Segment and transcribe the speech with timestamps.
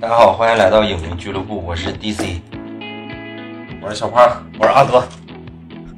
[0.00, 2.40] 大家好，欢迎来到影迷俱乐部，我是 DC，
[3.82, 5.02] 我是小胖，我是阿德。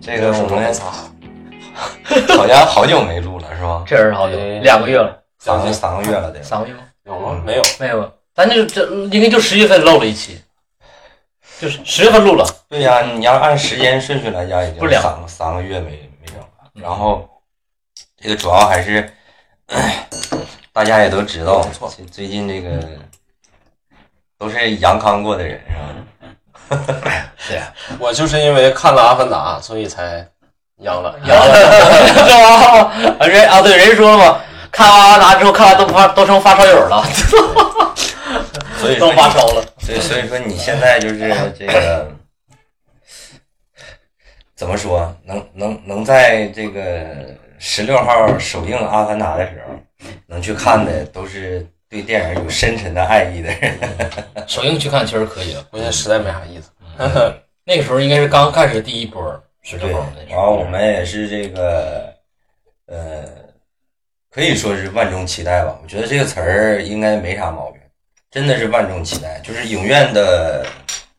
[0.00, 0.86] 这个我们操，
[2.34, 3.84] 好像好久没录了，是吧？
[3.86, 6.42] 确实好久，哎两个月了，将近三个月了得。
[6.42, 6.80] 三个月吗？
[7.05, 7.42] 有吗？
[7.45, 10.41] 没有，没有，咱就这应该就十月份漏了一期，
[11.60, 15.91] 就是十月份录了，对呀、你要按时间顺序来讲，已经三个三个月没
[16.23, 16.46] 没整了。
[16.74, 17.28] 嗯然后
[18.16, 19.12] 这个主要还是
[20.73, 21.60] 大家也都知道，
[21.95, 22.82] 最最近这个
[24.40, 25.60] 都是阳康过的人，
[26.66, 26.80] 是吧？
[27.46, 30.26] 对呀，我就是因为看了《阿凡达》，所以才
[30.78, 31.14] 阳了。
[31.26, 31.52] 阳了，
[32.08, 33.16] 是吧？
[33.18, 34.40] 啊人啊，对，人说了嘛，
[34.72, 39.62] 看完阿凡达之后，看完都发都成发烧友了，都所以 说发烧了。
[39.78, 42.10] 所以所以说你现在就是这个
[44.56, 46.80] 怎么说，能能能在这个
[47.58, 49.75] 十六号首映《阿凡达》的时候，
[50.27, 53.77] 能去看的都是对电影有深沉的爱意的人。
[54.46, 56.70] 首映去看确实可以了，我现在实在没啥意思。
[57.66, 59.22] 那个时候应该是刚开始第一波
[59.62, 59.91] 十对
[60.28, 62.14] 然后我，们也是这个
[62.86, 63.24] 呃，
[64.30, 65.77] 可以说是万众期待吧。
[65.82, 67.80] 我觉得这个词儿应该没啥毛病，
[68.30, 69.41] 真的是万众期待。
[69.41, 70.64] 就是影院的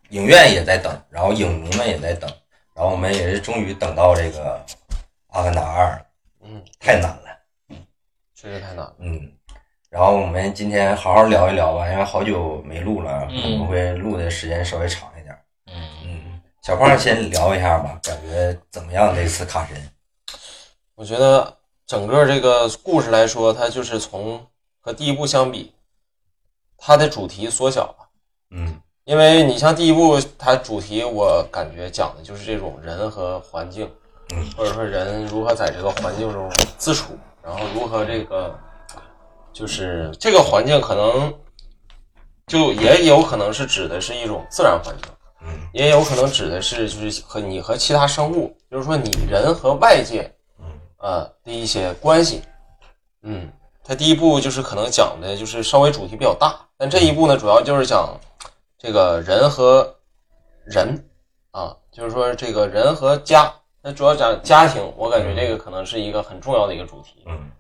[0.09, 2.31] 影院也在等，然后影迷们也在等，
[2.73, 4.65] 然后我们也是终于等到这个
[5.27, 5.87] 《阿凡达二》，
[6.45, 7.77] 嗯，太难了，
[8.33, 8.95] 确实太难了。
[8.99, 9.31] 嗯。
[9.91, 15.37] 然后我们今天好好聊一聊吧，因为好久没录了，可嗯能会录的时间稍微长一点。
[15.67, 15.73] 嗯，
[16.05, 19.13] 嗯，小胖先聊一下吧，感觉怎么样？
[19.13, 19.75] 这次卡神？
[20.95, 24.41] 我觉得整个这个故事来说，它就是从
[24.79, 25.73] 和第一部相比，
[26.77, 27.95] 它的主题缩小了。
[28.51, 33.91] 嗯因为你像第一部，它主题我感觉讲的就是这种人和环境，
[34.33, 38.57] 嗯，或者说人如何在这个环境中自处，然后如何这个，
[39.53, 41.33] 就是这个环境可能
[42.47, 45.11] 就也有可能是指的是一种自然环境，
[45.43, 50.65] 嗯也有可能指的是就是和你和其他生物，就是说你人和外界，嗯
[50.97, 52.41] 呃的一些关系，
[53.23, 53.51] 嗯，
[53.83, 58.19] 它第一步就是可能讲的就是稍微主题比较大，但这一步呢主要就是讲
[58.77, 59.95] 这个人和
[60.65, 61.09] 人
[61.51, 67.23] 啊，就是说这个人和家，那主要讲家庭，我感觉这个可能是一个很重要的一个主题。
[67.27, 67.51] 嗯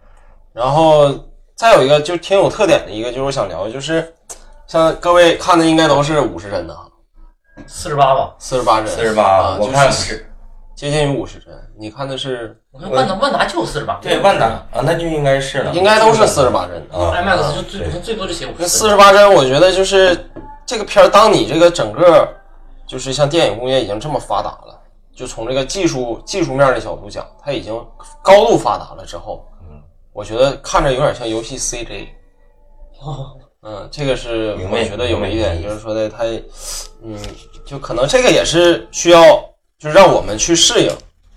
[0.53, 1.09] 然后
[1.61, 4.11] 再有一个就挺有特点的一个，就是我想聊的就是
[4.65, 6.89] 像各位看的应该都是五十帧的哈，
[7.67, 8.33] 四十八吧。
[8.39, 10.27] 四十八帧，四十八啊，，我就是看是。
[10.73, 11.53] 接近于五十帧。
[11.77, 16.97] 你看的是我看万达万达就四十八，对万达啊，那就应该是了，应该都是四十八帧的。
[16.97, 17.13] 啊。
[17.15, 17.99] IMAX 就最对。
[17.99, 20.17] 最多就写五那四十八帧，我觉得就是
[20.65, 22.27] 这个片儿，当你这个整个
[22.87, 24.81] 就是像电影工业已经这么发达了，
[25.15, 27.71] 就从这个技术技术面的角度讲，它已经
[28.23, 29.50] 高度发达了之后，嗯，
[30.13, 32.07] 我觉得看着有点像游戏 CJ。
[33.01, 33.37] 哦。
[33.63, 36.23] 嗯，这个是我觉得有一点，就是说的它，
[37.03, 37.15] 嗯，
[37.63, 39.35] 就可能这个也是需要，
[39.77, 40.87] 就是让我们去适应，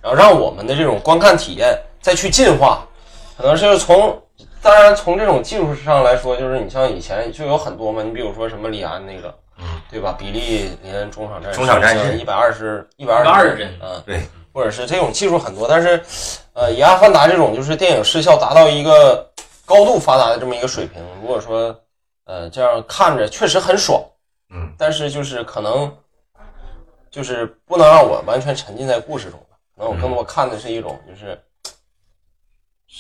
[0.01, 2.89] 然后让我们的这种观看体验再去进化，
[3.37, 4.19] 可能是从，
[4.62, 10.17] 当然从这种技术上来说，就是你像以前就有很多嘛，你比如说什么李安那个，嗯，对吧？
[10.19, 14.23] 比利林中场战，中场战士一百二十一百二120帧帧，嗯，对，
[14.54, 16.00] 或者是这种技术很多，但是，
[16.53, 19.28] 呃，以《阿凡达》这种就是电影视效达到一个
[19.66, 21.76] 高度发达的这么一个水平，如果说，
[22.26, 24.00] 呃，这样看着确实很爽，
[24.50, 25.93] 嗯但是就是可能，
[27.10, 29.44] 就是不能让我完全沉浸在故事中，
[29.76, 31.37] 可能我更多看的是一种就是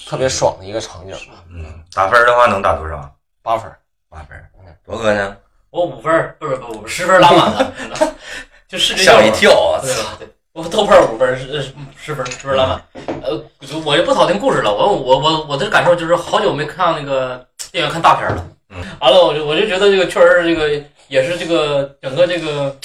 [0.08, 1.44] 特别爽的一个场景吧。
[1.52, 3.08] 嗯，打分的话能打多少？
[3.42, 3.72] 八分，
[4.08, 4.50] 八分。
[4.82, 5.36] 博哥呢？
[5.70, 7.72] 我五分不是不不十分拉满了，
[8.68, 9.38] 就视觉效果吓我一。
[9.38, 9.80] 跳啊！
[9.82, 11.64] 对对，我豆瓣儿五分儿是
[11.96, 12.80] 十分儿十分儿拉满。
[13.24, 18.46] 呃，就我就不讨论故事了，我我我我的感受就是好久没看那个电影院看大片了。
[18.70, 22.76] 嗯，完了我就我就觉得这个确实是这个也是这个整个这个，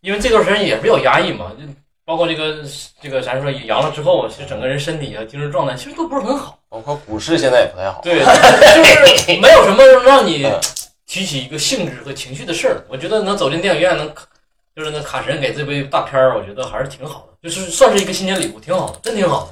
[0.00, 1.64] 因为这段时间也比较压抑嘛，就
[2.04, 2.58] 包括这个
[3.02, 6.56] 这个咱说阳了之后，其实整个人身体啊精神状态其实都不是很好。
[6.68, 8.00] 包括股市现在也不太好。
[8.00, 10.60] 对，就是没有什么让你嗯
[11.04, 12.84] 提起一个兴致和情绪的事儿。
[12.88, 14.08] 我觉得能走进电影院，能
[14.78, 19.48] 就是那卡神给这部大片儿，我觉得还是挺好的，就是算是一个新年礼物，挺好的，真挺好的。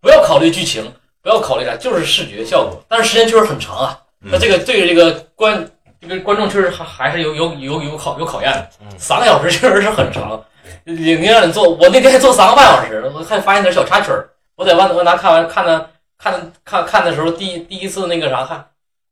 [0.00, 0.92] 不要考虑剧情，
[1.22, 2.82] 不要考虑啥，就是视觉效果。
[2.88, 5.64] 但是时间确实很长啊，那这个对这个观
[6.00, 8.68] 这个观众确实还还是有有有有考有考验的。
[8.80, 10.42] 嗯三个小时确实是很长，
[10.82, 14.28] 你你让你坐，我那天还坐三个半小时，我还发现点小插曲儿。
[14.56, 15.88] 我在万万达看完看的
[16.18, 18.66] 看看看的时候，第第一次那个啥看，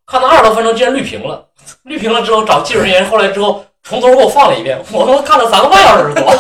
[0.06, 1.46] 看到二十多分钟竟然绿屏了，
[1.84, 6.32] 绿屏了之后找技术人员，后来之后从头给我放了一遍，我他妈看了三个半小时多，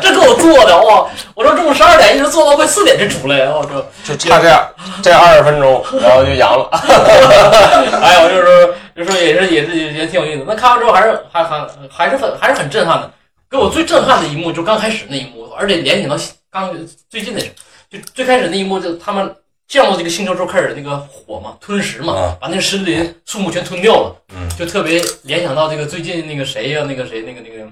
[0.00, 1.04] 这给我做的哇！
[1.34, 4.66] 我说中午十二点一直做到快四点才出来，我说就差这样
[5.02, 6.68] 这二十分钟，然后就阳了。
[8.00, 10.44] 哎呀，我就是说，就说也是也是也挺有意思。
[10.46, 13.10] 那看完之后还是还还还是很还是很震撼的。
[13.50, 16.16] 给我最震撼的一幕就刚开始那一幕，而且联想到
[16.52, 16.72] 刚
[17.08, 17.48] 最近的是，
[17.90, 19.34] 就最开始那一幕，就他们
[19.70, 22.36] 降落这个星球之后开始那个火嘛吞食嘛，啊。
[22.40, 24.48] 把那个石林树木全吞掉了，嗯。
[24.58, 27.70] 就特别联想到这个最近那个谁呀、那个谁那个那个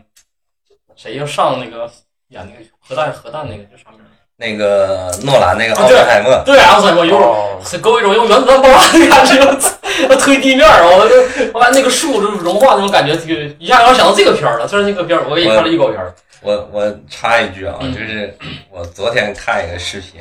[0.95, 1.91] 谁要上那个
[2.29, 4.01] 演那个核弹核弹那个叫啥名？
[4.41, 9.35] 那个诺兰那个啊奥本海默，对，阿塞我有种哦，是给我一种用原子弹爆炸的感觉，
[10.09, 14.69] 我推地面儿，我就我把那个树就融化那种感觉，这个一下让我想到这个片儿了。
[14.69, 17.93] 虽然这个片儿我也看了预告片儿，我我插一句啊，嗯。
[17.93, 18.33] 就是
[18.71, 20.21] 我昨天看一个视频，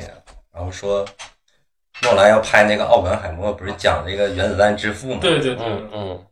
[0.52, 1.06] 然后说
[2.02, 5.18] 诺兰要拍那个奥本海默，不是讲这个原子弹之父吗？
[5.20, 6.24] 对对对，嗯嗯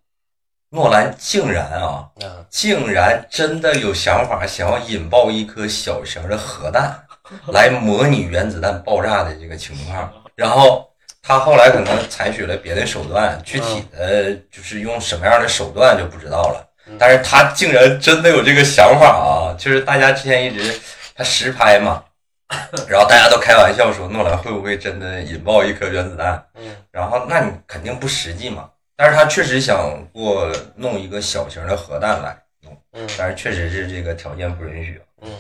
[0.71, 6.99] 诺兰竟然啊，啊竟然真的有想法想要引爆一颗小型的核弹，
[7.53, 10.13] 来模拟原子弹爆炸的这个情况。
[10.35, 10.87] 然后
[11.23, 16.63] 他后来可能采取了别的手段，具体的就是用什么样的手段就不知道了。
[16.99, 19.57] 但是他竟然真的有这个想法啊！
[19.59, 20.79] 就是大家之前一直
[21.17, 22.05] 他实拍嘛，
[22.89, 26.43] 然后大家都开玩笑说诺兰会不会真的引爆一颗原子弹？
[26.55, 28.71] 嗯然后那你肯定不实际嘛。
[28.97, 35.01] 但是他确实想过弄一个小型的核弹来弄，嗯但是确实是这个条件不允许。
[35.23, 35.31] 嗯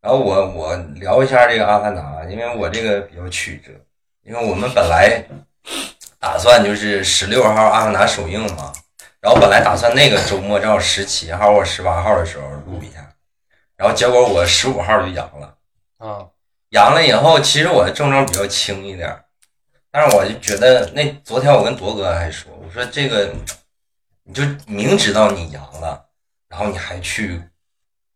[0.00, 3.72] 然后我我聊一下这个《阿凡达》，因为我这个比较曲折，
[4.22, 5.20] 因为我们本来
[6.20, 8.72] 打算就是十六号《阿凡达》首映嘛，
[9.20, 13.12] 然后本来打算那个周末正好十七号或十八号的时候录一下，
[13.76, 15.52] 然后结果我十五号就阳了，
[15.98, 16.26] 啊
[16.70, 19.24] 阳了以后，其实我的症状比较轻一点儿，
[19.90, 23.32] 但是我就觉得那昨天我跟铎哥还说，我说这个
[24.24, 26.04] 你就明知道你阳了，
[26.48, 27.42] 然后你还去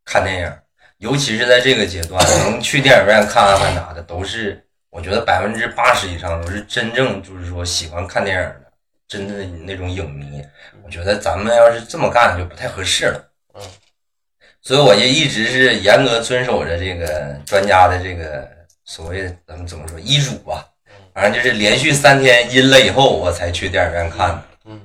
[0.05, 0.59] 看电影，
[0.99, 8.73] 尤其是在这个阶段，能去电影院看《阿凡达》的，都是我觉得百分之八十以上都是真正就是说喜欢看电影的，
[9.09, 10.45] 真的那种影迷。
[10.85, 13.32] 我觉得咱们要是这么干就不太合适了。
[14.63, 18.49] 嗯，所以我就一直是严格遵守着这个专家的这个
[18.85, 20.65] 所谓咱们怎么说医嘱吧，
[21.13, 24.43] 反正就是连续三天阴了以后，我才去电影院看的。
[24.67, 24.81] 嗯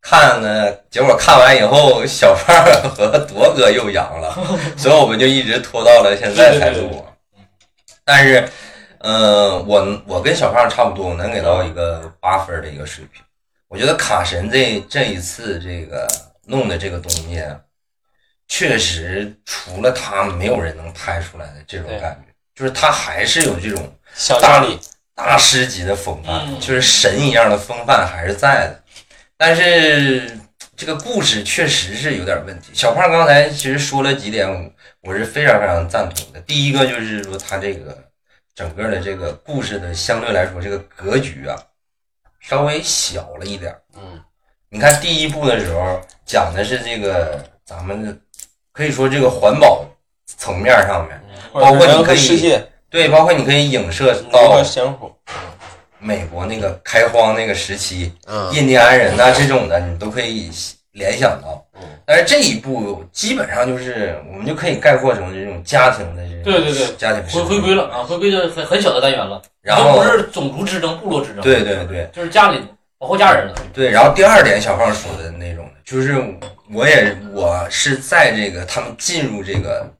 [0.00, 2.64] 看呢，结果看完以后，小胖
[2.96, 4.34] 和铎哥又阳了，
[4.78, 7.04] 所以我们就一直拖到了现在才录。
[8.04, 8.48] 但是，
[9.00, 13.22] 呃，我我跟小胖差不多，我能给到一个八分的一个水平。
[13.66, 16.08] 我觉得卡神这这一次这个
[16.46, 17.44] 弄的这个东西，
[18.48, 24.78] 确实除了他，没有人能拍出来的这种感觉，就是他还是有这种想象力
[25.14, 28.82] 大师级的风范，嗯就是神一样的风范还是在的。
[29.36, 30.36] 但是
[30.76, 32.72] 这个故事确实是有点问题。
[32.72, 36.40] 小胖刚才其实说了几点，我是非常非常赞同的。
[36.40, 37.96] 第一个就是说他这个
[38.54, 41.56] 整个的这个故事的相对来说这个格局啊，
[42.40, 43.76] 稍微小了一点。
[43.94, 44.20] 嗯
[44.70, 48.14] 你看第一部的时候讲的是这个咱们的
[48.78, 49.84] 可以说这个环保
[50.24, 51.20] 层面上面，
[51.52, 52.64] 包括你可以世界。
[52.88, 54.62] 对，包括你可以影射到
[55.98, 58.48] 美国那个开荒那个时期，嗯。
[58.54, 60.48] 印第安人呐、这种的，你都可以
[60.92, 61.60] 联想到。
[61.74, 61.80] 嗯。
[62.06, 66.94] 但是这一步基本上就是我们就可以概括成这种家庭的这种对对对。
[66.96, 72.64] 家庭回回归了啊，回归的很很小的单元了，然后都不是种族之争、部落之争，对对对就是家里
[72.96, 73.54] 保护家人了。
[73.74, 76.14] 对，然后第二点，小胖说的那种，就是
[76.72, 79.90] 我也我是在这个他们进入这个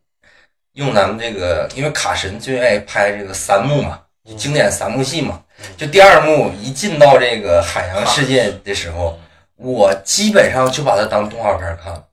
[0.73, 4.01] 用咱们这个，因为卡神最爱拍这个三幕嘛，
[4.37, 5.43] 经典三幕戏嘛，
[5.77, 9.19] 就第二幕一进到这个海洋世界的时候，
[9.57, 11.93] 我基本上就把它当动画片看。
[11.93, 12.05] 了，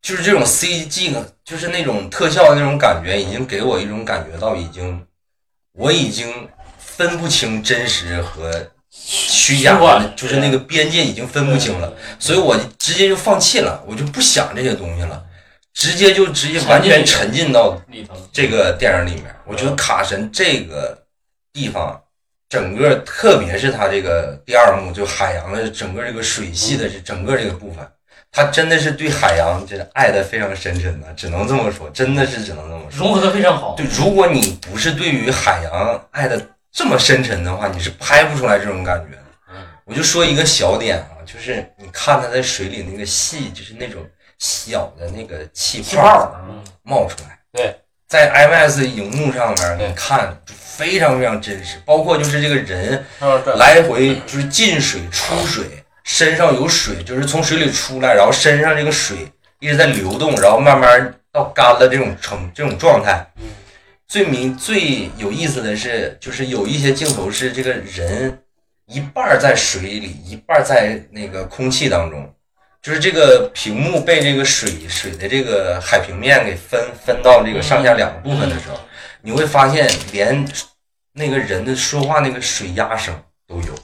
[0.00, 5.06] 就是这种 CG，就是那种特效的那种感觉，已经给我一种感觉到已经，
[5.72, 8.70] 我已经分不清真实和
[9.04, 9.78] 虚假
[10.16, 15.22] 就是那个边界已经分不清了，所以我直接就放弃了，我就不想这些东西了，
[15.74, 17.76] 直接就直接完全沉浸到
[18.32, 20.96] 这个电影里面，我觉得卡神这个
[21.52, 22.00] 地方，
[22.48, 27.86] 整个特别是它这个第二幕，就海洋的整个这个水系的这整个这个部分，
[28.30, 33.04] 他真的是对海洋这爱的非常深沉的，只能这么说，真的是只能这么说。
[33.04, 33.74] 融合的非常好。
[33.76, 36.40] 对，如果你不是对于海洋爱的
[36.72, 39.22] 这么深沉的话，你是拍不出来这种感觉的。
[39.84, 44.00] 我就说一个小点啊，就是你看它在水里那个细，就是那种
[44.38, 47.38] 小的那个气泡，嗯，冒出来。
[47.52, 47.76] 对，
[48.08, 53.04] 在 IMAX 荧幕上面你看就非常非常真实，包括就是这个人
[53.56, 55.64] 来回就是进水出水，
[56.04, 59.16] 身上有水，就是从水里出来，然后身上这个水
[59.58, 63.26] 一直在流动，然后慢慢到干了这种成这种状态。
[64.12, 68.38] 最明最有意思的是，就是有一些镜头是这个人
[68.84, 72.30] 一半在水里，一半在那个空气当中，
[72.82, 78.78] 就是这个屏幕被这个水水的这个海平面给分分到这个上下两个部分的时候，
[79.22, 80.46] 你会发现连
[81.14, 83.74] 那个人的说话那个水压声都有，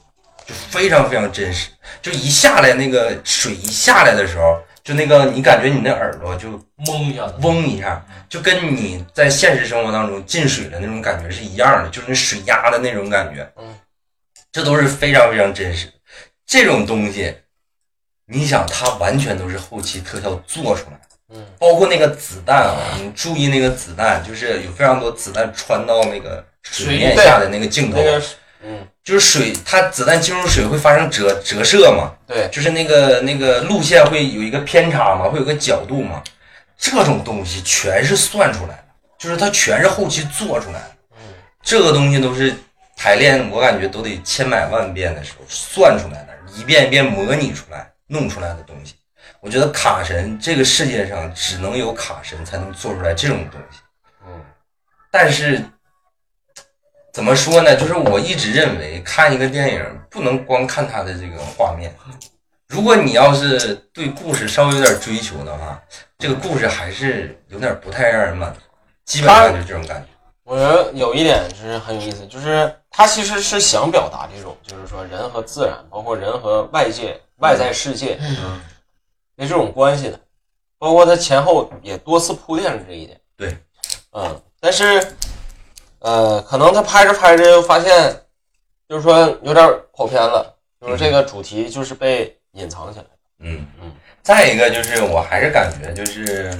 [0.44, 1.70] 就非常非常真实。
[2.02, 6.48] 就一下来那个水一下来的时候，就那个你感觉你那耳朵就
[6.86, 13.46] 嗡一下，嗡一下，就跟你在现实生活当中进水的那种感觉是一样的，就是那水压的那种感觉。
[13.58, 13.78] 嗯，
[14.50, 15.92] 这都是非常非常真实的。
[16.46, 17.34] 这种东西，
[18.28, 21.34] 你想，它完全都是后期特效做出来的。
[21.34, 28.22] 嗯，包括那个子弹啊，你注意那个子弹，就是有非常多子弹穿到那个水面下的那个镜头那，个
[28.62, 36.22] 嗯就是水，它子弹进入水会发生折折射嘛，对，就是那个那个路线会有一个偏差嘛，会有个角度嘛，
[36.76, 38.84] 这种东西全是算出来的，
[39.18, 40.96] 就是它全是后期做出来的。
[41.12, 41.18] 嗯
[41.62, 42.54] 这个东西都是
[42.96, 48.94] 排练，我感觉都得千百万遍的时候算出来的，一遍一遍模拟出来、弄出来的东西。
[49.40, 53.78] 我觉得卡神这个世界上只能有卡神才能做出来这种东西。
[54.26, 54.40] 嗯
[55.10, 55.62] 但是
[57.12, 57.74] 怎么说呢？
[57.74, 61.92] 就是我一直认为看一个电影不能光看它的这个画面，
[62.68, 65.82] 如果你要是对故事稍微有点追求的话，
[66.18, 68.60] 这个故事还是有点不太让人满足，
[69.04, 70.08] 基本上就是这种感觉。
[70.44, 78.60] 我觉得有一点是很有意思，就是他其实是想表达这种，就是说人和自然，包括人和外界、外在世界嗯，
[79.36, 80.18] 的这种关系的，
[80.78, 83.20] 包括他前后也多次铺垫了这一点。
[83.36, 83.56] 对，
[84.12, 85.06] 嗯，但是，
[86.00, 88.22] 呃，可能他拍着拍着又发现，
[88.88, 93.10] 就是说有点跑偏了，就是这个主题就是被隐藏起来了。
[93.40, 93.92] 嗯嗯。
[94.22, 96.52] 再一个就是，我还是感觉就是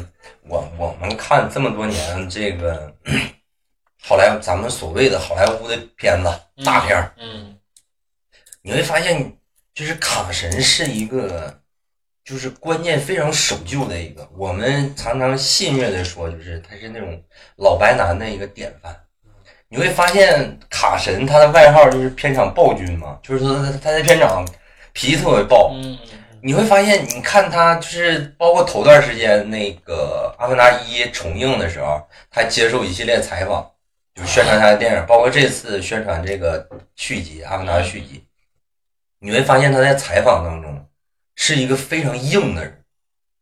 [0.49, 2.93] 我我们看这么多年这个
[4.03, 6.31] 好莱坞，咱们所谓的好莱坞的片子
[6.65, 7.59] 大片儿，嗯
[8.63, 9.37] 你会发现，
[9.75, 11.61] 就是卡神是一个，
[12.25, 14.29] 就是观念非常守旧的一个。
[14.37, 17.23] 我们常常戏谑的说，就是他是那种
[17.57, 18.95] 老白男的一个典范。
[19.71, 24.47] 你会发现，卡神他的外号就是片场暴君嘛，就是说他他在片场
[24.93, 25.73] 脾气特别暴。
[25.75, 25.99] 嗯
[26.41, 33.69] 你会发现，你看他就是包括头段时间那个《阿凡达一》重映的时候，他接受一系列采访，
[34.15, 38.25] 就是宣传他的电影，包括这次宣传这个续集《阿凡达》续集，
[39.19, 40.87] 你会发现他在采访当中
[41.35, 42.85] 是一个非常硬的人，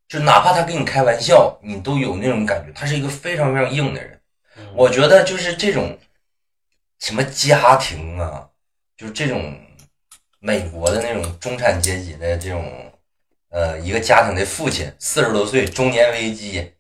[0.09, 4.18] 就哪怕他跟你开玩笑，你都有那种感觉，他是一个非常非常硬的人。
[4.56, 5.99] 嗯我觉得就是这种
[6.99, 8.47] 什么家庭啊，
[8.97, 9.55] 就是这种
[10.41, 12.91] 美国的那种中产阶级的这种
[13.50, 16.73] 呃一个家庭的父亲，四十多岁中年危机，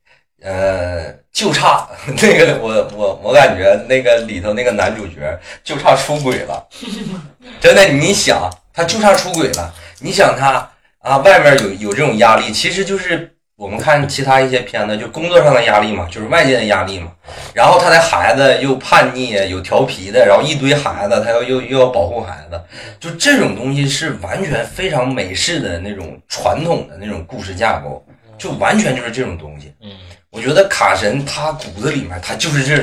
[0.42, 1.88] 呃就差
[2.20, 6.68] 那个我我我感觉那个里头那个男主角就差出轨了，
[7.60, 13.35] 真的你想他就差出轨了，你想他啊外面有有这种压力，其实就是。
[13.56, 17.10] 我们看其他一些片子，就工作上的压力嘛，就是外界的压力嘛。
[17.54, 22.60] 然后他的孩子又叛逆，有调皮的，然后一堆孩子，他又又又要保护孩子，
[23.00, 28.04] 就这种东西是完全非常美式的那种传统的那种故事架构，
[28.36, 29.72] 就完全就是这种东西。
[29.82, 29.90] 嗯
[30.30, 32.76] 我觉得卡神他骨子里面他就是这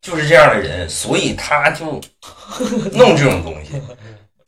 [0.00, 2.00] 就是这样的人，所以他就
[2.92, 3.82] 弄这种东西。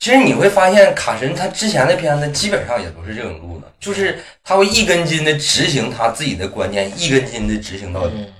[0.04, 8.16] 其实你会发现，卡神他之前的片子基本上也都是这种路子，就是他会一根筋的执行他自己的观念，一根筋的执行到底。
[8.18, 8.34] 嗯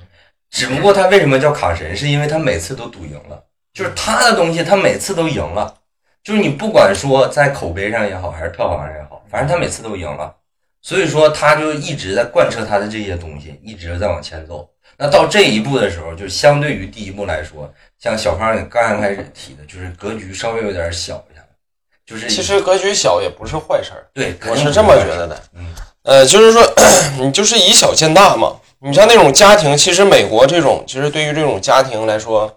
[0.51, 3.43] 只不过他为什么叫卡神，是因为他每次都赌赢了，
[3.73, 5.75] 就是他的东西他每次都赢了，
[6.23, 10.37] 就是你不管说在口碑上也好，还是票房上也好，反正他每次都赢了，
[10.83, 14.69] 所以说他就一直在贯彻他的这些东西，一直在往前走。
[14.99, 21.19] 那到这一步的时候，就相对于第一步来说，像小胖你刚刚开始提的，就是格局稍微有点小
[22.07, 25.43] 就是其实格局小也不是坏事儿，对，我是这么觉得的。
[25.55, 25.67] 嗯
[26.03, 26.63] 呃，就是说，
[27.19, 28.57] 你就是以小见大嘛。
[28.81, 32.55] 你像那种家庭，其实美国这种，其实对于这种家庭来说，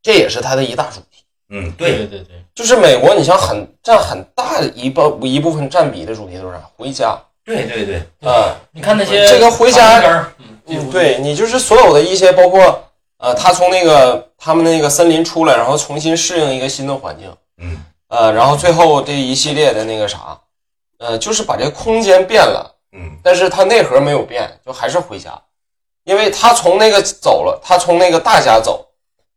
[0.00, 1.24] 这也是它的一大主题。
[1.50, 6.62] 嗯，对，对对对，就是美国，你像很占很大的一部一部分占比的主题都是啥？
[6.76, 10.30] 回家对对对，啊、你看那些这个回家
[10.66, 12.84] 嗯，，对你就是所有的一些，包括
[13.16, 17.84] 呃，他从那个他们那个森林出来，然后重新适应一个新的环境，嗯。
[18.08, 20.40] 呃，然后最后这一系列的那个啥，
[20.98, 22.74] 呃，就是把这个空间变了。
[22.92, 23.18] 嗯。
[23.22, 25.38] 但是他内核没有变，就还是回家，
[26.04, 28.88] 因为他从那个走了，他从那个大家走，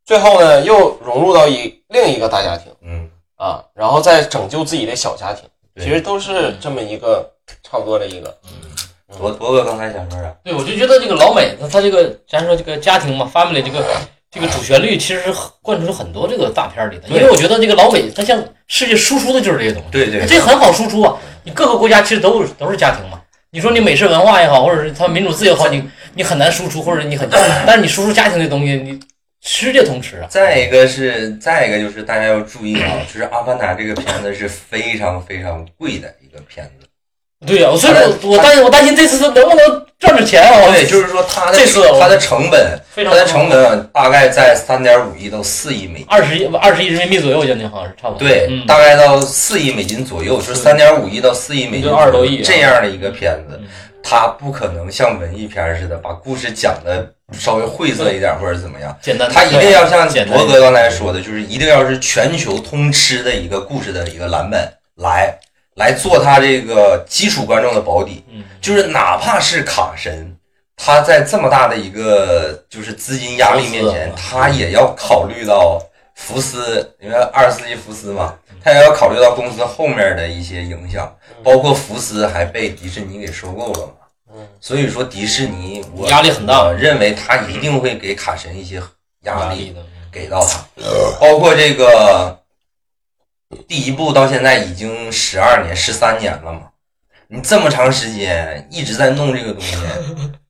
[0.05, 5.43] 最后呢又融入到一另一个大家庭嗯，啊，然后再拯救自己的小家庭，
[5.75, 5.83] 对。
[5.83, 7.29] 其实都是这么一个
[7.61, 10.29] 差不多的一个，嗯，博博哥刚才想说啥？
[10.45, 13.85] 对，我就觉得这个老美，他他这个，咱说这个家庭嘛，family 这个
[14.31, 15.21] 这个主旋律其实
[15.61, 21.17] 贯穿很多这个大片里的，因为我觉得这个老美他向世界输出的就是这些东西，对对这很好输出啊。
[21.43, 23.19] 你各个国家其实都都是家庭嘛，
[23.51, 25.83] 你说你美式文化也好，或者是他民主自由也好，你
[26.13, 28.97] 你很难输出，或者你很，但是你输出家庭的东西，你
[29.41, 30.27] 世界通吃啊。
[30.29, 36.87] 再一个是，再一个就是大家要注意啊，就是《阿凡达》这个片子是非常非常贵的一个片子。
[37.45, 40.71] 对呀、所以我我担心我担心这次能不能赚着钱哦？
[40.73, 46.07] 对，就是说它的这次我它的成本，非常它的成本大概在三点五亿到四亿美金。
[46.09, 48.27] 二十亿二十亿人民币左右，将近好像是差不多。
[48.27, 53.67] 对，嗯，大概到四亿美金左右，就是三点五亿到四亿美金就20多亿啊这样的一个片子嗯，
[54.03, 64.59] 它不可能像文艺片似的把故事讲的稍微晦涩一点或者怎么样，简单，它一定要像简单铎哥刚才说的，就是一定要是全球通吃的一个故事的一个蓝本
[64.95, 65.31] 来
[65.75, 70.35] 来做他这个基础观众的保底，嗯，就是哪怕是卡神。
[70.75, 75.81] 他在这么大的一个就是资金压力面前，他也要考虑到
[76.15, 83.93] 福斯，因为二十世纪福斯嘛，他也要考虑到公司后面的一些影响，包括福斯还被迪士尼给收购了嘛。
[84.33, 86.63] 嗯，所以说迪士尼我压力很大。
[86.63, 88.81] 我认为他一定会给卡神一些
[89.21, 89.81] 压力压力的。
[90.13, 90.61] 给到他，
[91.21, 92.37] 包括这个
[93.67, 96.61] 第一部到现在已经十二年、十三年了嘛，
[97.27, 99.77] 你这么长时间一直在弄这个东西，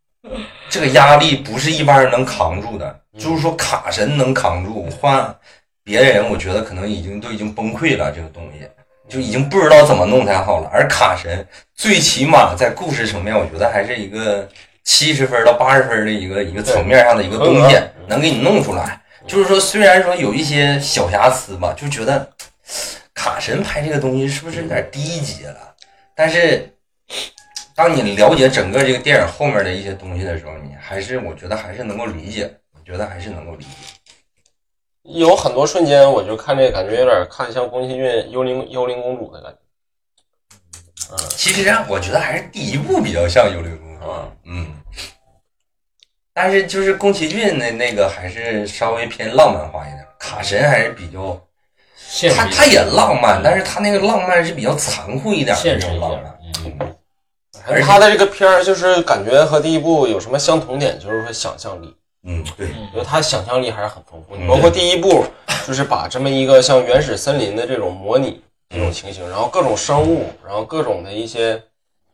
[0.70, 3.00] 这个压力不是一般人能扛住的。
[3.18, 5.36] 就是说卡神能扛住，换
[5.84, 8.66] 别人我觉得可能已经都已经崩溃了，这个东西
[9.10, 10.70] 就已经不知道怎么弄才好了。
[10.72, 14.48] 而卡神最起码在故事层面，我觉得还是一个
[14.86, 17.78] 七十分到八十分的一个一个层面上的一个东西，
[18.08, 19.02] 能给你弄出来。
[19.28, 22.28] 就是说，虽然说有一些小瑕疵吧，就觉得
[23.14, 25.76] 卡神拍这个东西是不是有点低级了？
[26.16, 26.70] 但是
[27.76, 33.70] 当你了解整个这个电影后面的一些东西的时候，你还是我觉得还是能够理解，我觉得还是能够理解。
[35.04, 39.58] 有很多瞬间，我就看这个感觉有点看像宫崎骏《幽灵幽灵公主》的感觉。
[39.58, 44.68] 嗯其实啊，我觉得还是第一部比较像《幽灵公主》啊，嗯。
[46.34, 51.42] 但是就是宫崎骏的那个还是稍微偏浪漫化一点，卡神还是比较，
[52.36, 56.22] 他他也浪漫，但是他那个浪漫是比较残酷一点的那现实一种浪漫。
[56.22, 56.76] 点。
[56.80, 56.94] 嗯，
[57.68, 64.36] 而且他的这个片儿就是感觉和第一部有什么相同点，就是说想象力，嗯，对，因为他想象力还是很丰富。
[64.36, 65.26] 嗯包括第一部
[65.66, 71.62] 就是把这么一个像原始森林的这种模拟这种情形，然后各种生物，然后各种的一些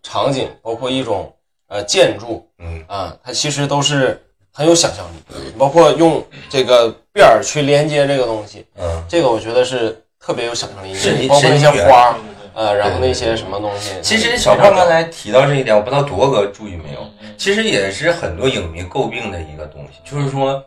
[0.04, 1.34] 场景，包括一种
[1.68, 4.22] 呃建筑嗯啊，它其实都是
[4.58, 5.54] 很有想象力。
[5.56, 12.16] 包括用这个辫儿去连接这个东西，嗯，这个我觉得是特别有想象力是，包括那些花儿，
[12.56, 13.92] 呃，然后那些什么东西。
[14.02, 17.02] 其实小胖刚才提到这一点，我不知道铎哥注意没有？
[17.22, 20.60] 嗯其实也是很多影迷诟病的一个东西，就是说，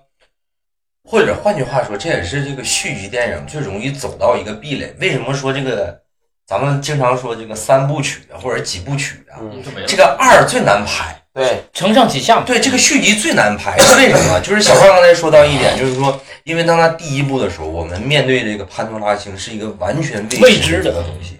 [1.02, 4.94] 或者换句话说，这也是这个续集电影最容易走到一个壁垒。
[5.00, 6.00] 为什么说这个？
[6.46, 9.38] 咱们经常说这个三部曲啊，或者几部曲啊，
[9.86, 11.19] 这个二最难拍。
[11.40, 12.42] 对，承上启下嘛。
[12.46, 14.38] 对，这个续集最难拍，是 为什么？
[14.40, 21.38] 就是小胖刚才说到一点，就是说，因为当他第一部的时候，我们面对这个潘多拉星是一个完全未知知的的东西。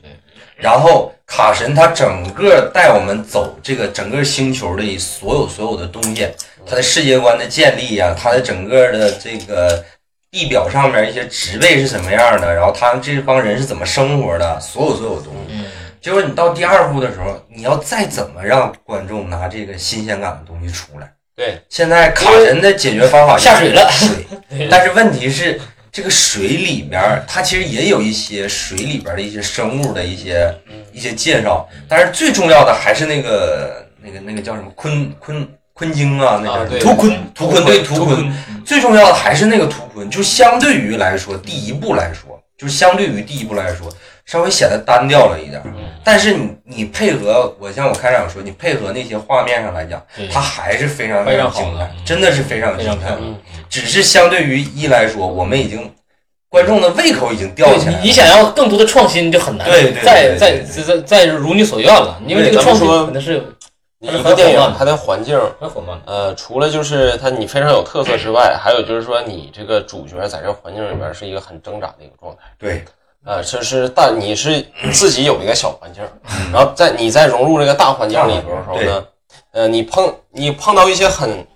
[0.57, 6.27] 然后卡神他整个带我们走这个整个星球的所有所有的东西，
[6.67, 9.85] 他的世界观的建立呀、他的整个的这个
[10.31, 15.55] 地表上面一些植被是什么样的，然后他们这帮人是怎么生活的，所有所有东西。
[16.01, 21.13] 嗯，结果你到第二部的时候，你要再怎么让观众拿这个新鲜感的东西出来？
[21.37, 23.91] 对，现在卡神的解决方法下水了。
[23.91, 25.61] 水， 但是问题是
[25.93, 30.55] 这个水里边儿它其实也有一些水里边的一些生物的一些
[30.93, 38.33] 一些介绍，但是最重要的还是那个那个那个叫什么鲲鲲鲲精啊，那个图坤，图坤对图图坤，
[38.65, 43.91] 最重要的还是那个图坤，就相对于来说，第一部来说，就相对于第一部来说，
[44.31, 45.61] 稍微显得单调了一点
[46.05, 50.01] 但是你你配合我像我开场说，你配合那些画面上来讲，
[50.33, 53.09] 它还是非常非常精彩好的，嗯真的是非常精彩非常漂。
[53.09, 53.19] 亮。
[53.21, 53.37] 嗯，
[53.69, 55.93] 只是相对于一来说，我们已经
[56.49, 57.99] 观众的胃口已经吊对起来了。
[57.99, 63.45] 你你想要更多的创新就很难，对对对再对再对再再再如你所愿了，因为这个创新可能是
[63.99, 66.01] 你一个电影它的环境，很缓慢。
[66.07, 72.39] 呃，除了就是它你非常有特色之外，还有就是说你这个主角在这个环境里边是一个很挣扎的一个状态。
[72.57, 72.85] 对，
[73.25, 76.03] 呃，这是大，你是自己有一个小环境，
[76.53, 79.05] 然后在你在融入这个大环境里头的时候呢，
[79.53, 81.47] 呃，你碰你碰到一些很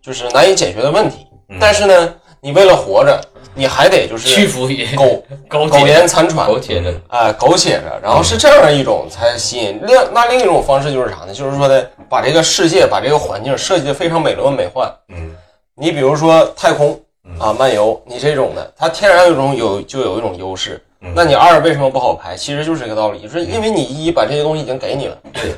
[0.00, 3.20] 就是难以解决的问题，嗯但是呢，你为了活着，
[3.54, 9.78] 你还得就是屈是服于苟苟延残喘，苟且的，啊，苟且着，然后是这样的一种才吸引。
[9.84, 11.34] 另那另一种方式就是啥呢？
[11.34, 14.90] 就是说的把这个世界、把这个环境设计的非常美轮美奂。
[15.08, 15.36] 嗯
[15.74, 16.98] 你比如说太空，
[17.38, 20.82] 啊漫游，你这种的，它天然有一种有就有一种优势。
[21.02, 22.36] 嗯那你二为什么不好排？
[22.36, 25.18] 其实就是这个道理，就是因为你一把这些东西已经给你了。
[25.32, 25.54] 对，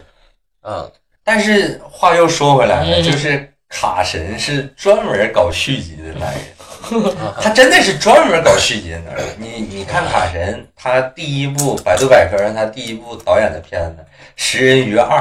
[0.62, 0.90] 嗯，
[1.24, 9.24] 但是话又说回来了，嗯就是卡神是专门搞续集的男人，啊他真的是专门搞续集的男人。
[9.38, 14.02] 你你看卡神，他第一部百度百科上他第一部导演的片子
[14.37, 15.18] 《食人鱼二》，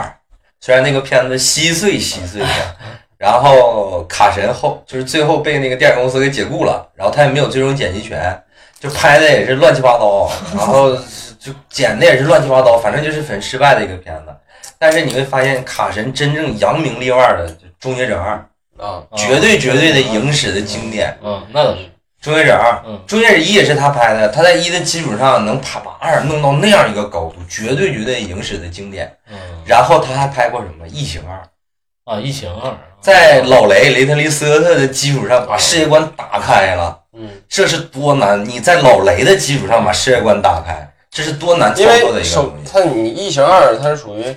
[0.59, 2.47] 虽然那个片子稀碎稀碎的，
[3.17, 8.19] 然后卡神后就是最后被那个电影公司给解雇了，然后他也没有最终剪辑权，
[8.81, 10.91] 就拍的也是乱七八糟，然后
[11.39, 14.35] 就剪的也是乱七八糟，反正就是很失败的一个片子。
[14.79, 17.47] 但是你会发现，卡神真正扬名立万的
[17.79, 18.43] 《终结者二》，
[18.83, 21.15] 啊，绝对绝对的影史的经典。
[21.21, 21.81] 嗯，那倒是，
[22.19, 29.15] 《终结者二》，嗯《终结者一》也是他拍的，他在一的基础上能把把二弄到那样一个高度，绝对绝对影史的经典。
[29.29, 31.37] 嗯然后他还拍过什么《异形二》，
[32.11, 38.43] 啊，异形二，在老雷雷特利斯科特的基础上把世界观打开了，嗯，这是多难！
[38.43, 42.71] 你在老雷的基础上把世界观打开，这是多难操作的一个东西。
[42.71, 44.35] 它你异形二它是属于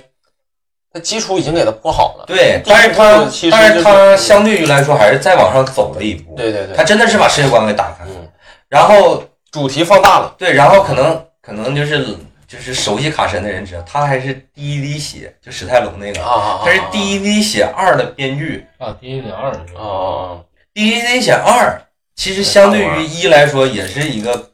[0.93, 2.25] 它基础已经给它铺好了。
[2.27, 6.35] 对，但是他部其实但是是他相对于来说还是再往上走了一步。
[6.35, 8.11] 对对对他，真的是把世界观给打开了。
[8.15, 8.29] 嗯，
[8.69, 10.35] 然后主题放大了。
[10.37, 12.05] 对，然后可能可能就是
[12.47, 18.65] 就是熟悉卡神的人知道，他还是第一滴血，就史泰龙那个，啊他是第一滴血二的编剧。
[18.77, 20.39] 啊，第一点二，啊啊
[20.73, 21.81] 第一滴血二
[22.15, 24.51] 其实相对于一来说，也是一个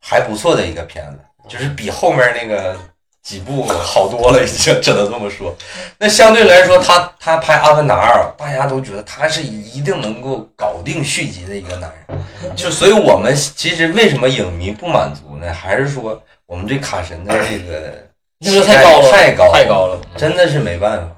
[0.00, 2.76] 还不错的一个片子，就是比后面那个
[3.22, 5.54] 几部 好多了，已经只能这么说。
[5.98, 12.18] 那相对来说，他他拍《阿凡达二》，大家都觉得他是一定能够搞定续集的一个男人。
[12.54, 15.52] 就所以，我们其实为什么影迷不满足呢？
[15.52, 18.06] 还是说我们对卡神的这个
[18.38, 21.13] 那个太高了，太高太高了，真的是没办法。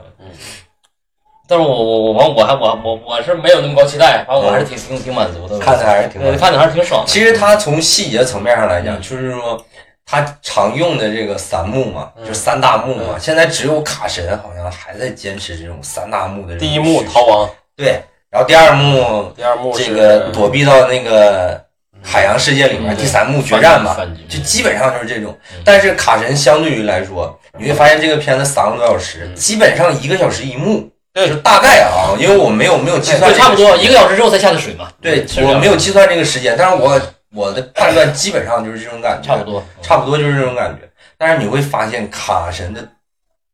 [1.48, 7.08] 但是我我我完我还我我我是没有那么高期待，反正我还是挺挺挺满足的，看的还是挺看的还是挺爽的。
[7.08, 9.00] 其实他从细节层面上来讲，嗯。
[9.00, 9.64] 就是说
[10.04, 12.26] 他常用的这个三幕嘛，嗯。
[12.26, 13.16] 就是三大幕嘛。
[13.18, 21.64] 现在只有卡神好像还在坚持这种三大幕的第一幕逃亡，对，然后第二幕第二幕这个躲避到那个
[22.02, 23.96] 海洋世界里面，嗯第三幕决战嘛，
[24.28, 25.62] 就基本上就是这种嗯。
[25.64, 29.34] 但是卡神相对于来说，你会发现这个片子三个多小时，嗯。
[29.34, 34.86] 基本上一个小时一幕，对就大概啊，因为我没有没有计算对，差不多一个小时之后才下的水嘛。
[35.00, 37.00] 对我没有计算这个时间，但是我
[37.34, 40.86] 我的判断基本上就是这种感觉，差不多，差不多就是这种感觉。
[41.16, 42.86] 但是你会发现卡神的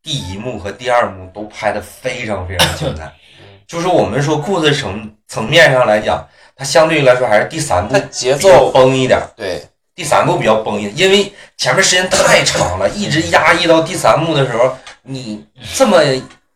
[0.02, 3.12] 第一幕和第二幕都拍的非常非常精彩，
[3.68, 9.62] 就是我们说故事层层面上来讲，它相对于来说还是第三部节奏崩一点，对
[9.94, 15.46] 第三部比较崩一点，因为前面时间太长了，一直压抑到第三幕的时候，你
[15.76, 16.02] 这么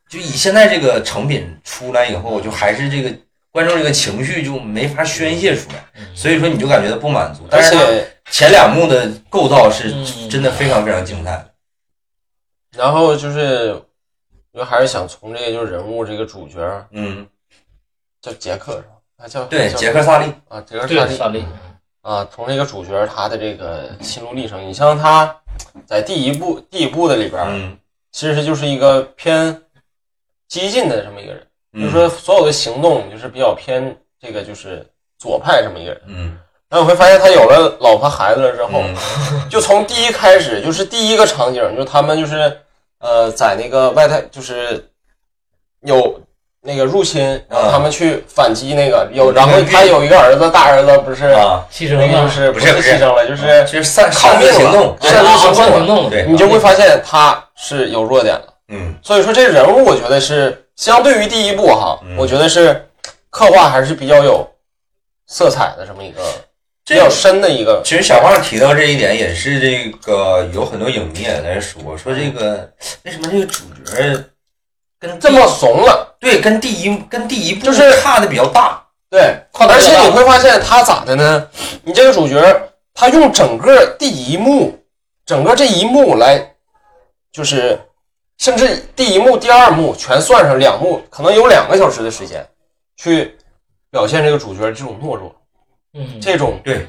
[0.09, 3.13] 就以现在这个成品出来以后，就还是这个
[3.51, 7.47] 观众这个情绪就没法宣泄出来，所以说你就感觉到不满足。
[7.51, 11.45] 但而是前两幕的构造是嗯真的非常非常精彩。
[12.77, 13.81] 然后就是
[14.53, 17.27] 我还是想从这个就是人物这个主角嗯，
[18.21, 18.89] 叫杰克是吧？
[19.19, 21.45] 他叫对，杰克萨利，啊，杰克萨，利萨利，
[22.03, 25.35] 啊，从这个主角他的这个心路历程，你像他
[25.87, 27.79] 在第一部第一部的里边，嗯，
[28.13, 29.63] 其实就是一个偏
[30.49, 31.43] 激进的这么一个人，
[31.75, 34.87] 嗯就是说所有的行动就是比较偏这个就是
[35.19, 36.01] 左派这么一个人。
[36.07, 38.95] 嗯，然后你会发现他有了老婆孩子了之后，嗯。
[39.51, 42.59] 就从第一开始就是第一个场景，就是他们就是
[42.99, 44.89] 呃在那个外太就是
[45.81, 46.21] 有
[46.61, 58.53] 那个入侵，然后他们去反击那个有，然后他有一个儿子，大儿子不是啊，牺牲了就了，是不是牺牲了，就是就是散抗命行动，了，善啊行动你就会发现他是有弱点的。
[58.69, 62.89] 嗯所以说这人物我觉得是相对于第一部哈，嗯我觉得是
[63.31, 64.49] 刻画还是比较有
[65.27, 66.21] 色彩的这么一个
[66.85, 67.83] 比较深的一个。
[67.85, 72.73] 其实小胖提到这一点，也是这个有很多影迷也在说，说这个
[73.05, 74.25] 为什么这个主角
[74.99, 81.49] 跟这么怂了，对跟第一跟第一部就是差的比较大，对，而且你会发现他咋的呢？
[81.85, 82.41] 你这个主角
[82.95, 84.79] 他用整个第一幕，
[85.27, 86.55] 整个这一幕来，
[87.31, 87.79] 就是
[88.39, 92.47] 甚至第一幕、第二幕全算上两幕，可能有两个小时的时间
[92.97, 93.35] 去
[93.91, 95.35] 表现这个主角这种懦弱，
[95.95, 96.87] 嗯，这种对，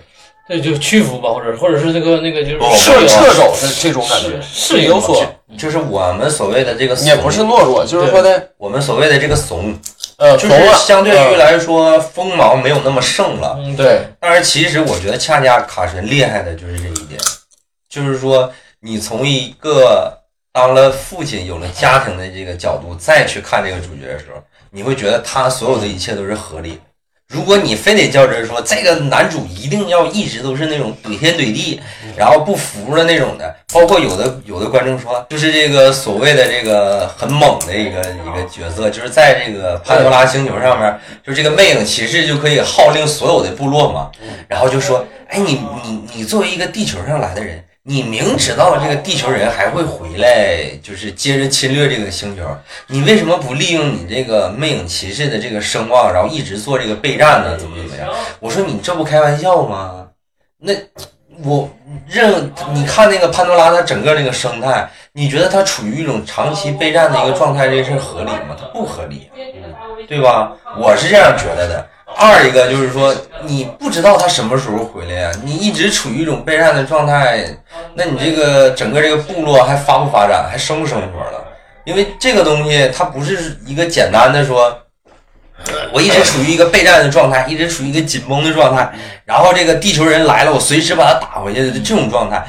[0.49, 5.25] 这就屈服吧，或者或者是这个那个就是撤撤走的这种感觉，是有所
[5.57, 9.73] 就是我们所谓的这个也不是懦弱，就是说的我们所谓的这个怂，
[10.17, 10.53] 呃，就是
[10.85, 13.57] 相对于来说锋芒没有那么盛了。
[13.59, 17.17] 嗯，对，但是其实我觉得恰恰卡神厉害的就是这一点，
[17.89, 20.17] 就是说你从一个
[20.57, 24.41] 当了父亲、有了家庭的这个角度再去看这个主角的时候，
[24.71, 26.79] 你会觉得他所有的一切都是合理的。
[27.27, 31.79] 如果你非得较真儿说这个男主一定要一直都是那种怼天怼地，
[32.17, 44.09] 然后不服的那种的，包括有的有的观众说，就是这个所谓的这个很猛的一个一个角色，就是在这个潘多拉星球上面，就这个魅影骑士就可以号令所有的部落嘛，
[44.47, 47.63] 然后就说，哎，你你你作为一个地球上来的人。
[47.89, 52.43] 你明知道这个地球人还会回来，就是接着侵略这个星球，
[52.87, 57.55] 你为什么不利用你这个魅影骑士的这个声望，然后一直做这个备战呢？
[57.57, 58.09] 怎么怎么样？
[58.41, 60.05] 我说你这不开玩笑吗？
[60.57, 60.73] 那
[61.45, 61.69] 我
[62.05, 68.57] 任你看那个潘多拉，它整个那个生态，你觉得它处于一种长期备战的一个状态，这事儿合理吗？
[68.59, 69.29] 它不合理，
[70.09, 70.51] 对吧？
[70.77, 71.87] 我是这样觉得的。
[72.15, 75.31] 二一个就是说，你不知道他什么时候回来呀？
[75.43, 77.45] 你一直处于一种备战的状态，
[77.95, 81.43] 那你这个整个这个部落还发不发展，还生不生活了？
[81.83, 84.77] 因为这个东西它不是一个简单的说，
[85.91, 88.89] 我一直处于一个备战的状态，一直处于一个紧绷的状态，
[89.25, 92.45] 然后这个地球人来了，我随时把他打回去的这种状态。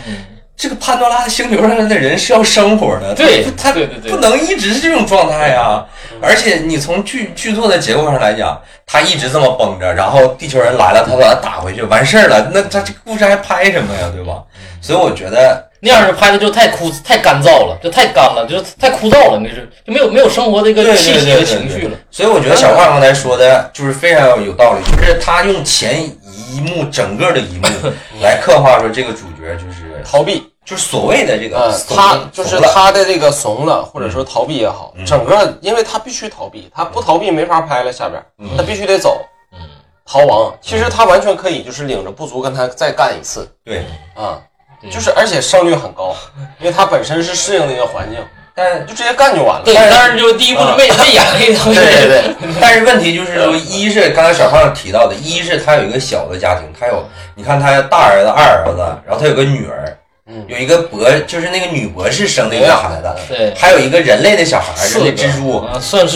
[0.59, 5.87] 这个潘多拉的星球上的人是要生活的，对他对对对不能一直是这种状态呀。
[6.21, 14.11] 而且你从剧剧作的结构上来讲，他一直这么绷着，然后地球人来了，他把他打回去，完事儿了，那他这故事还拍什么呀？
[14.13, 14.43] 对吧？
[14.81, 21.97] 所以我觉得那样是拍的就太枯太干燥了，就太干了，就是太枯燥了，那是就没有没有生活的一个气息和情绪了。
[22.11, 27.69] 所以我觉得小胖刚才说的就是非常有道理，就是他用前一幕整个的一幕
[28.21, 39.59] 来刻画出这个主角就是逃避，就是所谓的这个他就是他的这个怂了，或者说逃避也好嗯，整个因为他必须逃避，他不逃避没法拍了，下边嗯他必须得走，嗯，
[40.05, 40.57] 逃亡。
[40.61, 43.85] 其实他完全可以就是领着部族跟他再干一次对，
[44.15, 44.41] 啊，
[44.81, 46.15] 对就是而且胜率很高，
[46.59, 48.19] 因为他本身是适应那个环境，
[48.59, 49.63] 但就直接干就完了。
[49.65, 51.79] 对，但是就第一步就没没演那个东西。
[51.81, 57.03] 对对对， 但是问题就是说，一是刚才小胖提到的，一是他有一个小的家庭，他有
[57.37, 65.65] 你看他大儿子、二儿子，然后他有个女儿，嗯有一个博，就是那个女博士生的一个孩子，对，还有一个人类的小孩，四个人类蜘蛛。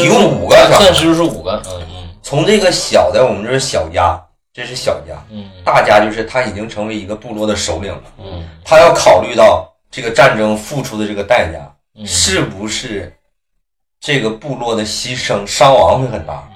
[0.02, 1.62] 一共五个算蜘蛛是五个。
[1.66, 4.18] 嗯嗯从这个小的，我们这是小家，
[4.55, 11.59] 这是小家，嗯大家就是他已经成为一个部落的首领了，嗯他要考虑到这个战争付出的这个代价，
[11.94, 13.14] 嗯，是不是
[14.00, 16.48] 这个部落的牺牲伤亡会很大，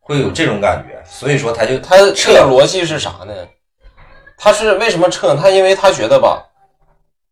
[0.00, 3.34] 会有这种感觉，所以说他就他这个逻辑是啥呢？
[4.36, 5.34] 他是为什么撤？
[5.34, 6.44] 他因为他觉得吧，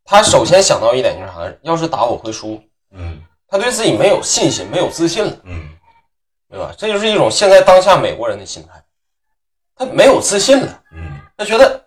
[0.04, 1.52] 他首先想到一点就是啥？
[1.62, 3.22] 要是打我会输，嗯。
[3.48, 5.68] 他对自己没有信心，没有自信了，嗯。
[6.48, 6.74] 对吧？
[6.76, 8.82] 这就是一种现在当下美国人的心态，
[9.76, 11.85] 他没有自信了，嗯，他觉得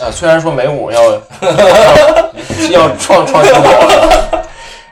[0.00, 1.02] 啊，虽然说美股要
[2.70, 4.40] 要创创新高，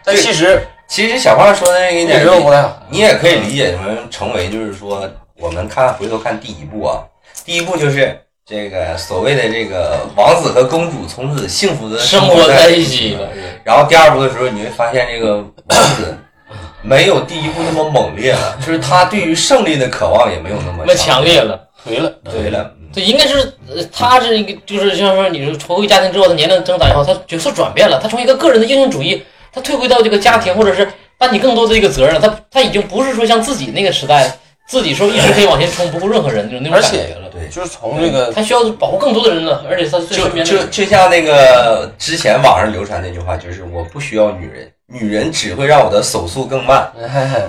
[0.05, 2.83] 但其实其实小胖说的那个一点点用不太好。
[2.89, 7.03] 你也可以理解成成为就是说，我们看回头看第一部啊，
[7.45, 13.29] 第一部就是这个所谓的这个王子和公主从此幸福的生活活在一起了。
[13.63, 16.17] 然后第二部的时候，你会发现这个王子
[16.83, 21.61] 没有第一部那么猛烈了，就是他对于胜利的渴望也没有那么那么强烈了。
[21.87, 29.23] 颓了，对了，嗯对，应该是呃，他是一个，就是像说，你说重回家庭之后，他年龄增长以后，他角色转变了，他从一个个人的英雄主义，
[29.53, 32.21] 他退回到这个家庭，或者是担起更多的一个责任了。
[32.21, 34.31] 他他已经不是说像自己那个时代，
[34.67, 37.29] 自己说一直可以往前冲，不顾任何人，就是那种感觉了。
[37.31, 46.91] 对，就是从这个他需要保护更多的人了，而且他最就就就像那个之前网上流传那句话，就是我不需要女人，女人只会让我的手速更慢。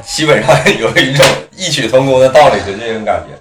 [0.05, 3.37] 基本上有一种异曲同工的道理，就这种感觉。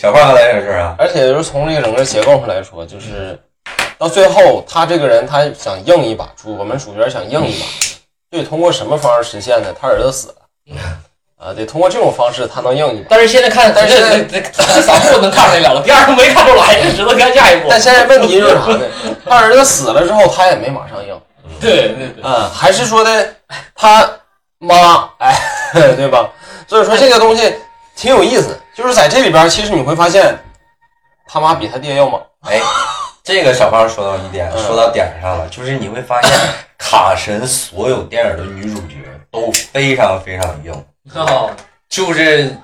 [0.00, 3.38] 小胖刚才有事儿啊，而且就是从这个整个结构上来说，就是
[3.98, 7.66] 到最后他这个人他想硬一把，主我们主角想硬一把，
[8.30, 9.68] 对，通过什么方式实现呢？
[9.78, 10.74] 他儿子死了，
[11.36, 13.08] 啊，得通过这种方式他能硬一把。
[13.10, 17.66] 但是现在看，但是 这这这三部能看出来了，第二部没看出来，只能看下一步。
[17.68, 18.80] 但现在问题就是啥呢？
[19.28, 21.14] 他儿子死了之后，他也没马上硬，
[21.60, 23.34] 对对对，嗯，还是说的
[23.74, 24.10] 他
[24.60, 25.36] 妈，哎，
[25.94, 26.26] 对吧？
[26.66, 27.54] 所以说这个东西
[28.00, 30.34] 挺有意思，就是在这里边，其实你会发现
[31.28, 32.18] 他妈比他爹要猛。
[32.48, 32.58] 哎，
[33.22, 36.32] 这个小胖说到一点，嗯说到点上了，就是你会发现
[36.78, 38.96] 卡神所有电影的女主角
[39.30, 40.72] 都非常非常硬，
[41.14, 41.50] 哦，
[41.90, 42.56] 就是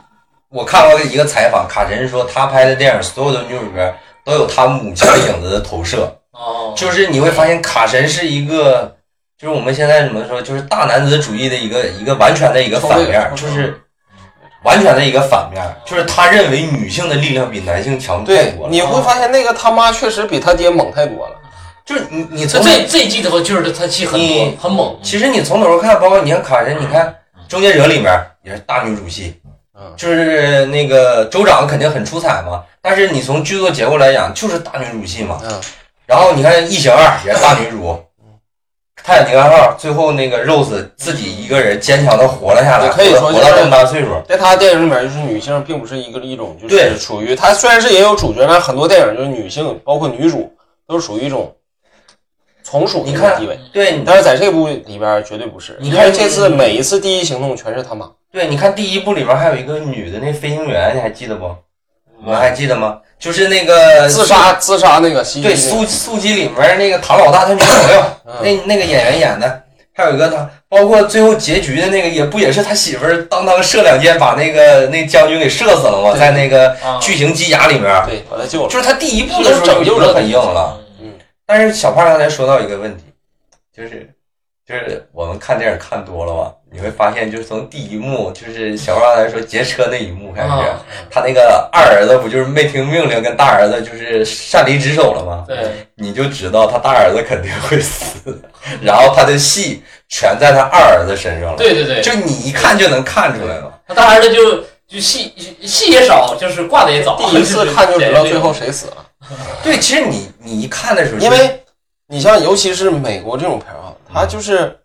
[0.49, 3.95] 我看过一个采访，卡神说他拍的电影所有的女主角
[4.25, 8.91] 都有他母亲的影子的投射， 哦，就是你会发现卡神是一个。
[9.39, 13.79] 就是我们现在怎么说，就是大男子主义的一个一个完全的一个反面，就是
[14.67, 18.69] 完全的一个反面，就是他认为女性的力量比男性强太对多，了。
[18.69, 21.35] 你会发现那个他妈确实比他爹猛太多了。
[21.85, 24.99] 就是你你这从这这一季的话，就是他戏很多你，很猛。
[25.05, 27.07] 其实你从头看，包括你看卡神，你看
[27.49, 29.41] 《终结者》里面也是大女主戏，
[29.79, 35.41] 嗯就是那个州长肯定很出彩嘛，但是你从剧作结构来讲，就是大女主戏嘛。
[35.45, 35.61] 嗯，
[36.07, 37.97] 然后你看《异形二》也是大女主，
[39.07, 44.09] 泰坦尼克号最后那个 Rose 自己一个人坚强的活了下来，也可以说活到这么大岁数。
[44.29, 50.53] 在他电影里面，就是女性并不是一个一种，就对是属于他虽然是也有主角，但很多电影就是女性，包括女主
[50.89, 51.55] 都是属于一种
[52.65, 53.57] 从属的地位。
[53.73, 61.55] 对，但是在这部里边绝对不是，你看这次每一次第一行动全是他妈，对，你看第一部里边还有一个女的那飞行员，你还记得不？
[62.25, 62.99] 我还记得吗？
[63.19, 65.57] 就是那个自杀自杀那个对，那个。
[65.57, 68.35] 速速激里面那个唐老大他女朋友，嗯。
[68.43, 69.63] 那那个演员演的，
[69.95, 76.15] 还有一个他，包括最后结局的那个，也不也是他媳妇儿当当射两箭把那个那将军给射死了吗？
[76.19, 76.99] 在那个啊。
[77.01, 80.79] 巨型机甲里面，对把他救了，就是他第一部的时候就已经很硬了。
[81.01, 81.09] 嗯，
[81.47, 83.05] 但是小胖刚才说到一个问题，
[83.75, 84.11] 就是
[84.67, 95.45] 就是我们看电影看多了吧，你会发现，就是从第一幕，就是小胖刚才说劫车那一幕开始，啊他那个二儿子不就是没听命令，跟大儿子就是擅离职守了吗？
[95.47, 98.43] 对，你就知道他大儿子肯定会死，
[98.83, 101.57] 然后他的戏全在他二儿子身上了。
[101.57, 103.73] 对对对，就你一看就能看出来了。
[103.87, 107.17] 他大儿子就就戏戏也少，就是挂的也早。
[107.17, 108.97] 第一次看就知道最后谁死了，
[109.63, 111.63] 对，其实你你一看的时候，因为
[112.09, 114.79] 你像尤其是美国这种片儿啊，它就是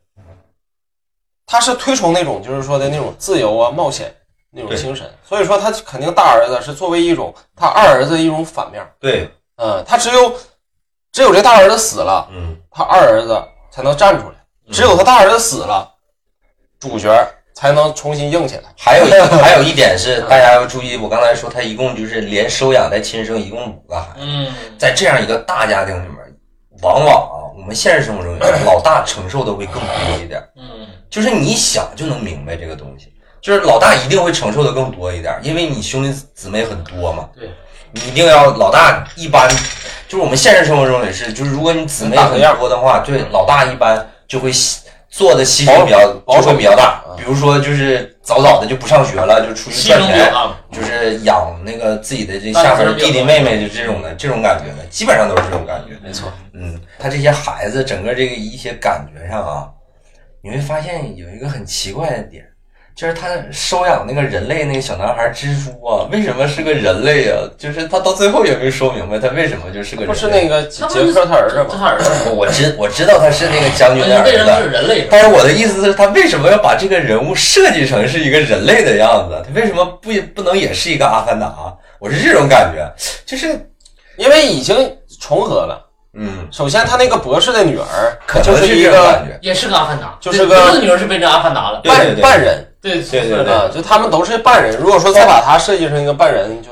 [1.46, 4.14] 他是推崇那种就是说的那种自由啊、冒险
[4.52, 10.34] 那种精神，所以说他肯定大儿子是作为一种他二儿子的一种反面，对，嗯，他只有
[11.12, 14.36] 只有这大儿子死了，嗯，他二儿子才能站出来，
[14.72, 15.90] 只有他大儿子死了，
[16.80, 17.10] 主角
[17.54, 18.64] 才能重新硬起来。
[18.78, 26.18] 还有一 还有一点是大家要注意，我刚才说他一共就是连收养带亲生，一共五个孩子，嗯，在这样一个大家庭里面，
[26.82, 30.42] 往往啊，我们现实生活中老大承受的会更多一点。
[30.58, 37.30] 嗯，就是你想就能明白这个东西，就是老大一定会承受的更多一点，因为你兄弟姊妹很多嘛。
[37.38, 37.50] 对，
[37.92, 39.48] 你一定要老大一般，
[40.08, 44.52] 就是我们现实生活中也是，就是如果你姊妹很多的话，对老大一般就会
[45.10, 47.04] 做的牺牲比较保守就会比较大。
[47.10, 50.32] 嗯，比如说就是早早的就不上学了，就出去赚钱。
[50.72, 55.98] 就是养那个自己的这下边的弟弟妹妹，就这种的这种感觉的，基本上都是这种感觉。
[56.02, 59.70] 没错，嗯，他这些孩子整个这个一些感觉上啊，
[60.42, 62.46] 你会发现有一个很奇怪的点，
[63.02, 67.42] 就是他收养那个人类那个小男孩蜘蛛啊，为什么是个人类啊？
[67.58, 70.14] 就是他到最后也没说明白他为什么就是个人类。
[70.14, 71.66] 不是那个杰他们杰克他儿子吗？
[71.72, 75.08] 他儿子，我我知我知道他是那个将军的儿为什么是子，人类？
[75.10, 79.44] 但是我的意思是，他为什么要把这个人物设计成是一个人类的样子？
[79.48, 81.52] 他为什么不不能也是一个阿凡达？
[81.98, 82.88] 我是这种感觉，
[83.26, 83.48] 就是
[84.18, 85.88] 因为已经重合了。
[86.14, 89.40] 嗯，首先，他那个博士的女儿可就能是这种一个感觉。
[89.42, 91.82] 也是个阿凡达，就是个对他的女儿是变成阿凡达了。
[91.84, 94.76] 半半人对对对对啊，就他们都是半人。
[94.80, 96.70] 如果说再把他设计成一个半人，就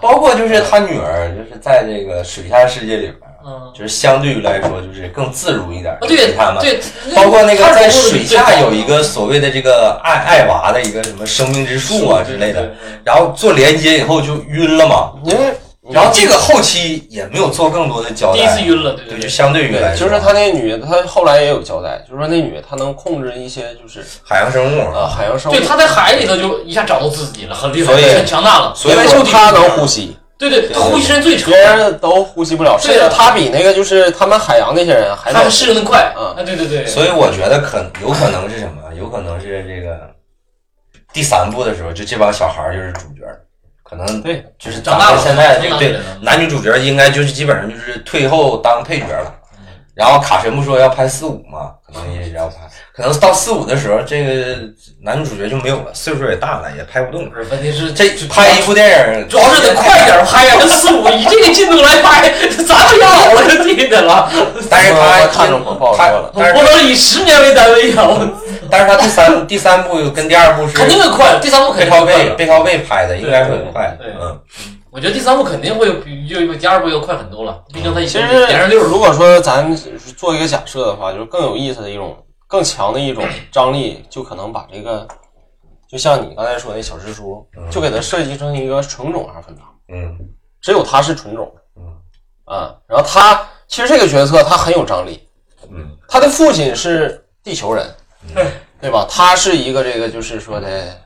[0.00, 3.14] 包括就是他女儿，就是在这个水下世界里边，
[3.46, 5.92] 嗯，就是相对于来说就是更自如一点。
[5.92, 6.80] 啊，对比他们，对，
[7.14, 15.12] 包括那个他在水下有一个所谓的这个爱爱娃的一个什么生命之树啊之类的，，对对对然后做连接以后就晕了嘛。
[15.24, 15.52] 因为
[15.92, 28.72] 然后这个后期也没有做更多的交代，第一次晕了，对对，就，相对于来，说，就是他那女的，她后来也有交代，就是说那女的她能控制一些就是海洋生物，啊海洋生物，对，她在海里头就一下找到自己了，很厉害，所以很强大了。
[28.74, 31.50] 所以因为就她能呼吸，对对，他呼吸时间最长。
[31.50, 33.08] 别，人都呼吸不了，甚对啊。
[33.08, 35.50] 至她比那个就是他们海洋那些人还早他们。
[35.50, 36.12] 适应的快。
[36.16, 36.26] 嗯。
[36.28, 38.94] 啊，对对对，所以我觉得可有可能是什么？
[38.98, 39.98] 有可能是这个
[41.12, 43.40] 第三部的时候，就这帮小孩就是主角儿，
[43.90, 49.34] 可能对，就是长大了现在这个对男女主角应该就是基本上就是退后当配角了。
[50.00, 52.54] 然后卡神不说要拍四五嘛，可能也要拍，
[52.96, 54.56] 可能到四五的时候，这个
[55.02, 57.36] 男主角就没有了，岁数也大了，也拍不动不。
[57.36, 62.32] 是，问题是这拍一部电影，主要是得快点拍呀，这四五 以这个进度来拍，
[62.66, 64.26] 咱们要老了就记得了，
[64.70, 68.08] 但是他我看着我不好说了他但是不能以十年为单位呀，
[68.70, 72.30] 但是他第三第三部跟第二部是肯定会快，第三部肯背靠定会快的。
[72.30, 73.98] 背背靠背拍的，应该会很快。
[74.18, 74.40] 嗯，
[74.92, 79.74] 我觉得第三部肯定会比就比第二部要快很多了，毕竟它已经其实连上六如果说咱
[80.16, 82.16] 做一个假设的话，就是更有意思的一种、
[82.48, 85.06] 更强的一种张力，就可能把这个，
[85.88, 89.62] 就像你刚才说那小蜘蛛，就给它设计成一个纯种阿凡达，
[89.92, 90.18] 嗯
[90.60, 91.82] 只有它是纯种，嗯
[92.44, 95.26] 啊，然后他其实这个角色他很有张力，
[95.70, 97.86] 嗯他的父亲是地球人，
[98.80, 99.06] 对吧？
[99.08, 100.98] 他是一个这个就是说的，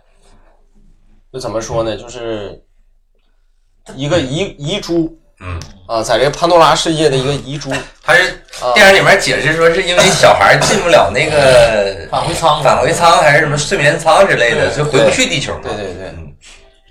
[1.30, 1.94] 就怎么说呢？
[1.96, 2.63] 就是
[3.94, 7.70] 一个遗遗珠嗯，啊，在这个潘多拉世界的一个遗珠。
[8.02, 8.22] 他是
[8.62, 15.60] 啊电影里面解释说是因为小孩进不了那个返回舱，返回舱还是什么睡眠舱之类的，就回不去地球嘛。
[15.64, 16.32] 对对对嗯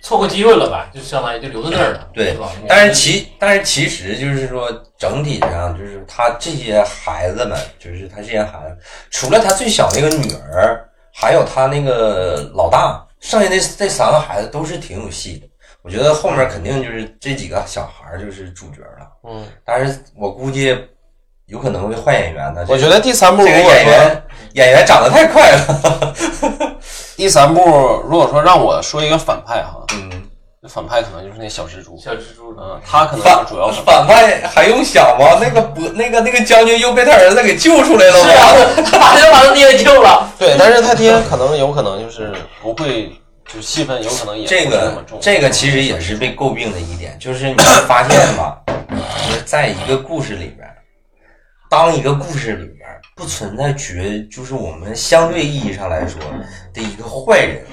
[0.03, 2.51] 错过机会了吧，就相当于就留在那儿了，对吧？
[2.67, 8.77] 但是其但是其实就是说，整体上就是他这些孩子们，就是他这些孩子，
[9.09, 10.83] 除了他最小那个女儿，
[11.13, 15.47] 还有他那个老大，剩下那这三个孩子都是挺有戏的。
[15.83, 20.77] 我觉得后面肯定就是这几个小孩儿就是主角了，嗯，但是我估计
[21.47, 22.65] 有可能会换演员的。
[22.69, 24.23] 我觉得第三部如果说演员
[24.53, 26.15] 演员长得太快了，
[27.17, 27.61] 第三部
[28.07, 30.09] 如果说让我说一个反派哈，嗯，
[30.69, 35.37] 反派可能就是那小蜘蛛，小蜘蛛，嗯，他可能主要是反派还用想吗？
[35.41, 43.11] 那个不那个那个将军又被他儿子给救出来了是啊？，他马上把他爹救了，对，但是他爹可能有可能就是不会，
[43.45, 45.03] 就是戏份有可能也这个。
[45.21, 50.67] 这个其实也是被诟病的一点，就是你会发现吧，就是在一个故事里边，
[51.69, 52.82] 当一个故事里边
[53.15, 56.19] 不存在绝，就是我们相对意义上来说
[56.73, 57.63] 的一个坏人，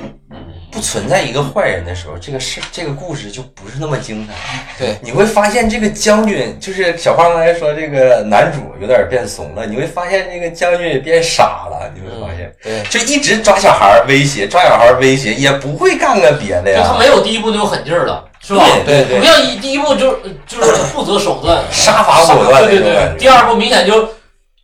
[0.71, 4.35] 不存在一个坏人的时候，这个事这个故事就不是那么精彩。
[4.79, 12.53] 对，你会发现这个将军，就是小胖刚才说这个男主有点变怂了，你会发现这个将军也变傻了，你会发现。
[12.63, 16.83] 对，就一直抓小孩威胁，抓小孩威胁，也不会干个别的呀。
[16.83, 18.63] 就他没有第一步那种狠劲儿了，是吧？
[18.85, 24.07] 对对对不像一第一步就就是不择手段，杀伐果断对对对第二步明显就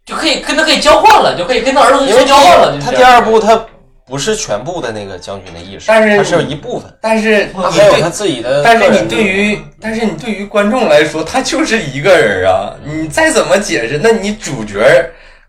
[0.07, 2.79] 就可以跟他可以交换了，就可以跟他儿子交换了。
[2.79, 3.61] 就他第二部他
[4.07, 8.79] 不是全部的那个将军的意识，但是他是有一部分，但是你他还有他对，自己的但。
[8.79, 12.73] 是你对于，但是你对于观众来说，他就是一个人啊。
[12.85, 14.79] 你再怎么解释，那你主角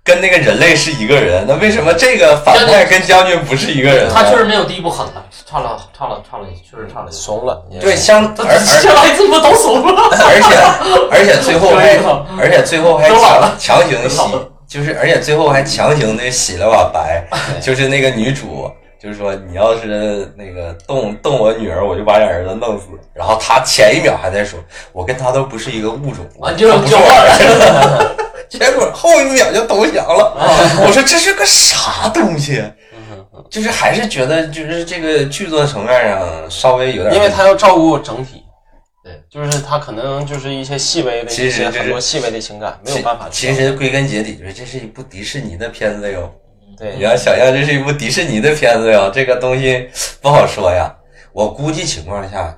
[0.04, 4.10] 跟那个人类是一个人，那为什么这个反派跟将军不是一个人？
[4.12, 7.12] 他确实没有第一部狠了，差了唱了唱了，确实唱了。
[7.12, 10.56] 怂了，对相而当于 这么都怂了，而且
[11.10, 11.98] 而且最后还
[12.38, 14.22] 而且最后还强强行洗
[14.68, 17.26] 就是而且最后还强行的洗了把白，
[17.62, 18.70] 就是那个女主。
[19.00, 22.86] 就是说，你要是那个动动我女儿，我就把你儿子弄死。
[23.14, 24.60] 然后他前一秒还在说，
[24.92, 28.16] 我跟他都不是一个物种，啊，就是他不是交换我儿子了。
[28.50, 30.34] 结果后一秒就投降了。
[30.84, 32.64] 我说这是个啥东西？
[33.50, 38.44] 就是还是觉得就是这个剧作层面上稍微有点，因为他要照顾整体，
[39.04, 46.32] 对，就是他可能就是一些细微的一些其实就是很多细微的情感没有办法其实归根结底就是这是一部迪士尼的片子哟。
[46.78, 49.90] 对你，要想象这是一部迪士尼的片子呀，这个东西
[50.22, 50.94] 不好说呀。
[51.34, 52.56] 我估计情况下，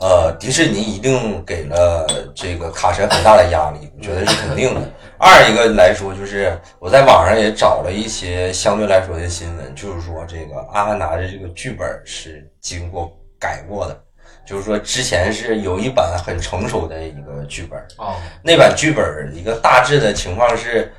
[0.00, 4.80] 呃，迪士尼一定给了这个卡神很大的压力，我觉得是肯定的。
[5.18, 13.98] 二一个来说，就是我在网上也找了一些相对来说的新闻，就是说这个《阿凡达》的这个剧本是经过改过的，
[14.46, 20.92] 就是说之前是有一版很成熟的一个剧本，哦，那版剧本一个大致的情况是，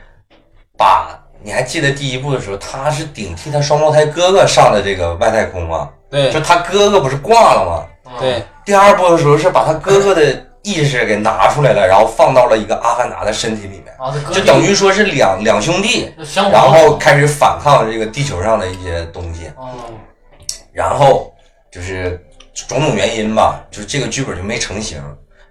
[0.78, 5.91] 把你还记得第一部的时候，他是顶替他双胞胎哥哥上的这个外太空吗？
[6.09, 7.86] 对就他哥哥不是挂了吗？
[8.05, 16.13] 嗯对，第二部的时候是把他哥哥的意识给拿出来了，然后放到了一个阿凡达的身体里面，啊，就等于说是两两兄弟，
[16.51, 19.65] 然后开始反抗这个地球上的一些东西，嗯，
[20.74, 21.34] 然后
[21.72, 22.22] 就是
[22.53, 25.01] 种种原因吧，就是这个剧本就没成型，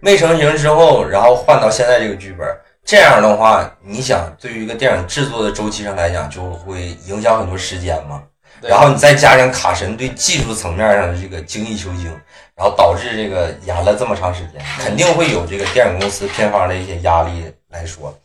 [0.01, 2.47] 没成型之后，然后换到现在这个剧本，
[2.85, 8.23] 这样的话，你想对于一个电影制作的周期上来讲，就会影响很多时间嘛。
[8.61, 8.71] 对。
[8.71, 12.07] 然后你再加上卡神对技术层面上的这个精益求精，
[12.55, 18.17] 然后导致这个演了这么长时间， 肯定会有这个电影公司片方的一些压力来说，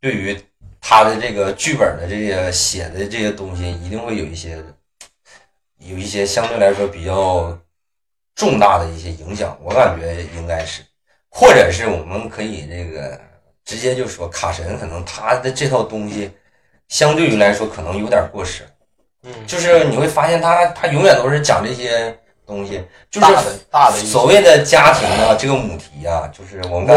[0.00, 0.38] 对于
[0.80, 4.62] 他的这个剧本的这些写的这些东西，一定会有一些
[5.78, 7.56] 有一些相对来说比较
[8.34, 10.82] 重大的一些影响，我感觉应该是，
[11.28, 13.20] 或者是我们可以这个
[13.64, 16.30] 直接就说卡神可能他的这套东西
[16.88, 18.66] 相对于来说可能有点过时，
[19.28, 26.96] 嗯，就是你会发现他他永远都是讲这些东西，就是大的大的所谓的家庭啊，这个母题啊，就是我们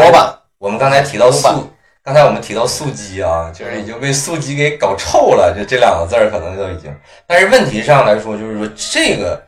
[0.58, 1.70] 我们刚才提到素，
[2.02, 6.90] 刚才我们提到素鸡啊，就是已经被素鸡给搞臭了，就这两个字儿可能都已经。
[7.26, 9.42] 但是问题上来说，就是说这个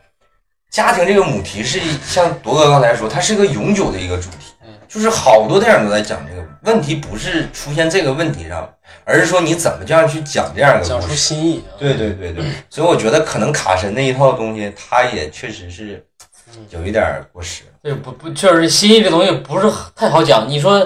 [0.69, 4.53] 家庭这个母题是像铎哥刚才说，它是个永久的一个主题。
[4.63, 8.69] 嗯，就是好多电影都在讲这个问题，不是出现这个问题上，
[9.05, 11.17] 而是说你怎么这样去讲这样一个讲出故事。
[11.17, 11.77] 新意啊。
[11.79, 16.03] 对对对对，所以我觉得可能卡神那一套东西，它也确实是
[16.71, 17.63] 有一点儿过时。
[17.81, 20.49] 对，不不，确实新意这东西不是太好讲。
[20.49, 20.79] 你说，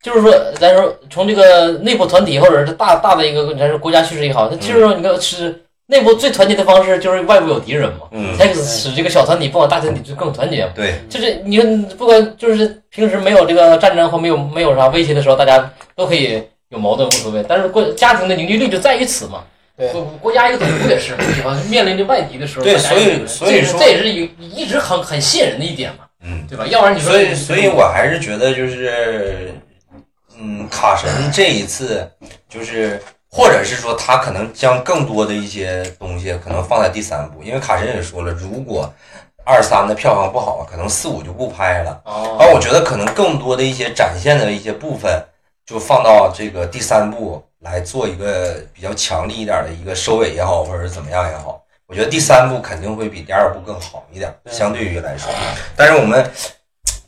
[0.00, 10.72] 就是说，咱说从这个内部团体或者是大大的一个咱说国家叙事也好，它其实说你看是内部最团结的方式就是外部有敌人嘛，嗯，才使这个小团体不管大团体就更团结嘛。
[10.74, 17.44] 对，就是你看，不管就是平时没有这个战争或没有没有啥威胁的时候，大家都可以有矛盾无所谓。
[17.48, 19.44] 但是国家庭的凝聚力就在于此嘛。
[19.76, 21.54] 对国国家一个总部也是，对吧？
[21.68, 26.66] 面临着外敌的时候，对所以所以说这也是一一直很很吸引人的一点嘛，嗯，对吧？
[26.66, 29.52] 要不然你说，所以，所以我还是觉得就是，
[30.38, 32.10] 嗯，卡神这一次
[32.48, 32.98] 就是，
[33.30, 38.90] 或者是说他可能将更多的一些东西可能放在第三部，因为卡神也说了，如果
[39.44, 42.00] 二三的票房不好，可能四五就不拍了。
[42.06, 45.22] 哦，而我觉得可能更多的一些展现的一些部分，
[45.66, 51.62] 就放到这个第三部来做一个比较强力一点的一个收尾也好，或者是怎么样也好。
[51.86, 55.28] 我觉得第三部肯定会比第二部更好一点，相对于来说。
[55.76, 56.30] 但是我们，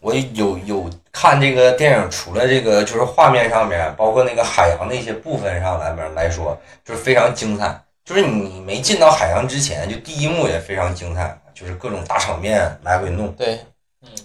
[0.01, 7.81] 我有有看这个电影，除了这个就是画面上面，包括那个海洋的一些部分上来面来说，就是非常精彩。
[8.05, 13.31] 就是你没进到海洋之前，就第一幕也非常精彩，就是各种大场面来回弄。
[13.33, 13.61] 对，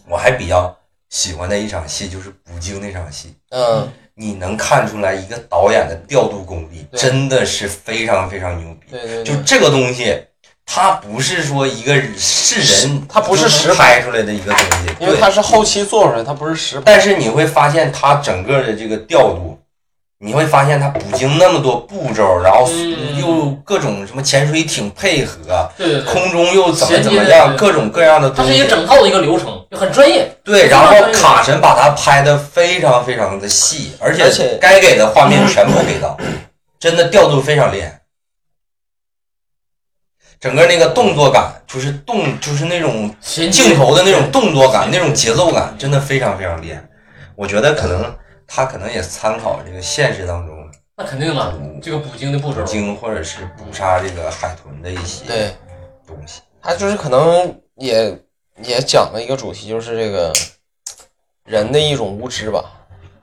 [0.08, 0.74] 我还比较
[1.10, 8.88] 喜欢的一场戏就是捕鲸那场戏，嗯，你能看出来一个导演的调度功力真的是非常非常牛逼。
[8.92, 10.16] 对对对，就这个东西，
[10.66, 16.84] 它不是说一个是人，它不是实拍出来的一个东西，因为对它是后期做出来，它不是实拍。
[16.86, 19.60] 但是你会发现它整个的这个调度，
[20.24, 28.54] 你会发现它捕鲸那么多步骤，然后嗯又各种什么潜水艇配合，对对对，空中又怎么怎么样，各种各样的它东西。
[28.54, 30.34] 是一个整套的一个流程，就很专业。
[30.42, 36.18] 对，然后卡神把它拍的非常非常的细，而且且该给的画面全部给到，
[36.80, 38.00] 真的调度非常厉害。
[40.40, 46.82] 整个那个动作感，就是动，就是那种镜头的那种动作感、那种节奏感，真的非常非常厉害。
[47.36, 48.14] 我觉得可能
[48.56, 50.56] 他可能也参考这个现实当中
[50.96, 55.56] 那肯定了，这个捕鲸的步骤捕，鲸或者是捕杀这个海豚的一些对，
[56.06, 56.42] 东西。
[56.62, 58.16] 他就是可能也
[58.64, 60.32] 也讲了一个主题，就是这个
[61.46, 62.64] 人的一种无知吧，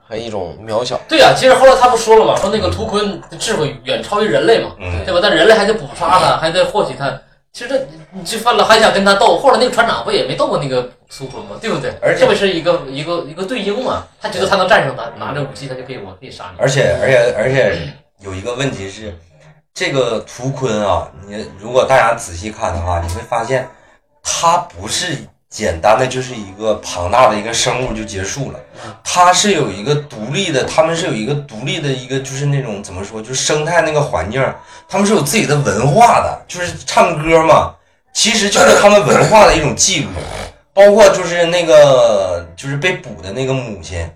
[0.05, 0.99] 和一种渺小。
[1.07, 5.21] 对呀、其实后来他不说了嘛，说那个图坤的智慧远超于人类嘛，嗯对吧？
[5.23, 7.09] 但人类还得捕杀他，还得获取他。
[7.53, 11.57] 其实这你这犯了还想跟他斗，后来那个船长不也没斗过那个图坤嘛？
[11.59, 11.93] 对不对？
[12.01, 14.07] 而且这不是一个一个一个对应嘛？
[14.21, 16.57] 他觉得他能战胜他，拿着武器他就可以我可以杀你。
[16.57, 19.13] 而且而且而且有一个问题是，
[19.73, 23.67] 这个图坤啊，你如果大家仔细看的话，你会发现，
[24.23, 25.17] 他不是
[25.49, 28.59] 简单的就是一个庞大的一个生物就结束了，
[29.03, 34.41] 他是有一个独立的，他们是有一个独立的一个就是那种怎么说，就是生态那个环境，
[34.87, 37.75] 他们是有自己的文化的，就是唱歌嘛，
[38.13, 40.09] 其实就是他们文化的一种记录，
[40.73, 44.09] 包括就是那个就是被捕的那个母亲。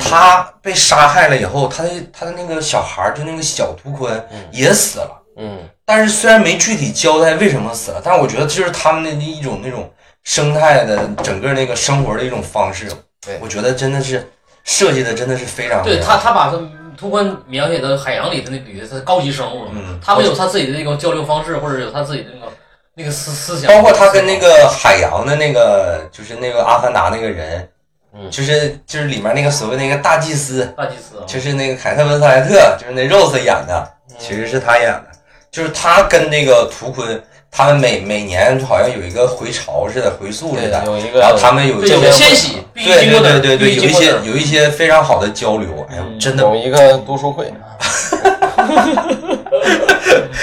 [0.00, 5.22] 她被杀害了以后，她的她的那个小孩儿，就那个小图坤嗯也死了。
[5.36, 12.90] 嗯，但是虽然没具体交代为什么死了，但是我觉得这就是他们的一种那种生态的整个那个生活的一种方式。
[13.24, 14.30] 对我觉得真的是
[14.64, 16.52] 设计的真的是非常对他，他把
[16.96, 22.50] 图坤描写的海洋里的那比喻是高级生物了，嗯他们有他自己的那个交流方式，或者有他自己的那个
[22.94, 27.68] 那个思思想，包括他跟那个海洋的那个就是那个阿凡达那个人，
[28.14, 28.30] 嗯。
[28.30, 35.04] 就是就是里面那个所谓那个大祭司，大祭司啊，就是那个凯特温斯莱特，就是那 Rose 演的，其实是他演的，
[35.50, 47.50] 就是他跟那个图坤，他们每每年好像有一个回潮似的，回溯似，的，有一个，然后他们有对，有这个迁徙，对经过那儿对对对对，有一些有一些非常好的交流，哎呦，嗯真的有一个读书会，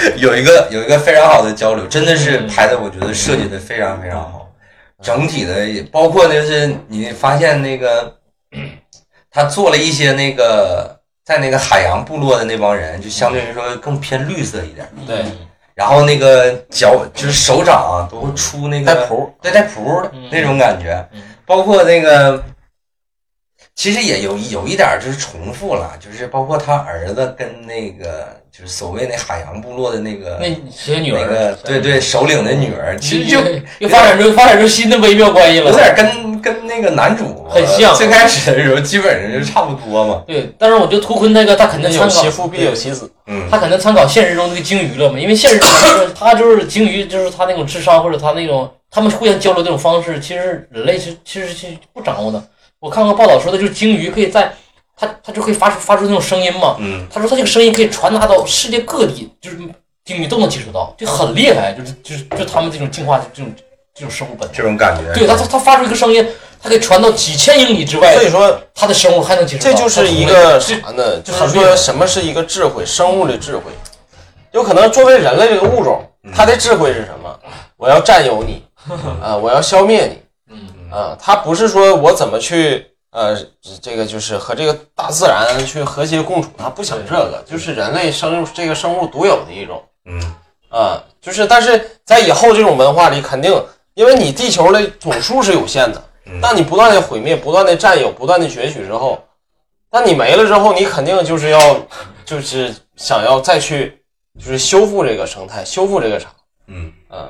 [0.16, 2.46] 有一个有一个非常好的交流，真的是嗯。
[2.46, 4.50] 拍的，我觉得设计的非常非常好，
[5.02, 8.16] 整体的也包括就是你发现那个
[9.30, 15.24] 他做了一些那个在那个海洋部落的那帮人，就相对于说更偏绿色一点，对。
[15.74, 20.28] 然后那个脚就是手掌啊都会出那个带蹼，对带蹼的嗯。
[20.30, 21.02] 那种感觉。
[21.12, 22.42] 嗯，包括那个。
[23.80, 35.70] 其实也有有一点儿就是重复了，就是包括他儿子跟那个就是所谓那海洋部落的那个那些女儿，那个对对首领的女儿，其实就又又发展出发展出新的微妙关系了。
[35.70, 40.24] 有点跟跟那个男主很像最开始的时候基本上就差不多嘛。
[40.26, 43.10] 对，但是我觉得图坤那个他肯定参考有其父必有其子。
[43.28, 52.44] 嗯，他可能参考现实中那个鲸鱼了嘛，因为现实中就是 他就是鲸鱼，就是他那种智商或者他那种他们互相交流这种方式，其实人类是其实是不掌握的。
[52.80, 54.52] 我看过报道说的，就是鲸鱼可以在
[54.96, 56.76] 它它就可以发出发出那种声音嘛。
[56.78, 59.58] 嗯，他说他这个声音可以传达到世界各地，就是
[60.04, 63.52] 鲸鱼都能接触到，就很厉害，就是就是就他们这种进化这种
[63.94, 64.56] 这种生物本能。
[64.56, 65.12] 这种感觉。
[65.12, 66.26] 对它它它发出一个声音，
[66.62, 69.70] 它可以传到几千英里之外所，以说，它的生物还能接受到。
[69.70, 71.20] 这就是一个啥呢？
[71.20, 73.64] 就是说什么是一个智慧，生物的智慧。
[74.52, 76.02] 有可能作为人类这个物种，
[76.34, 77.38] 它的智慧是什么？
[77.76, 78.62] 我要占有你，
[79.22, 80.18] 啊，我要消灭你，
[80.90, 80.98] 嗯。
[80.98, 83.36] 啊，它不是说我怎么去，呃，
[83.80, 89.82] 这个就是和这个大自然去和谐共处，它不想这个，就是人类生这个生物独有的一种。
[90.04, 90.34] 嗯。
[90.68, 93.52] 啊，就是但是在以后这种文化里，肯定
[93.94, 99.20] 因为你地球的总数是有限的，嗯，当你不断的毁灭、不断的占有、不断的攫取之后，
[99.90, 101.76] 那你没了之后，你肯定就是要
[102.24, 104.00] 就是想要再去
[104.38, 106.30] 就是修复这个生态，修复这个场，
[106.68, 106.92] 嗯。
[107.10, 107.28] 嗯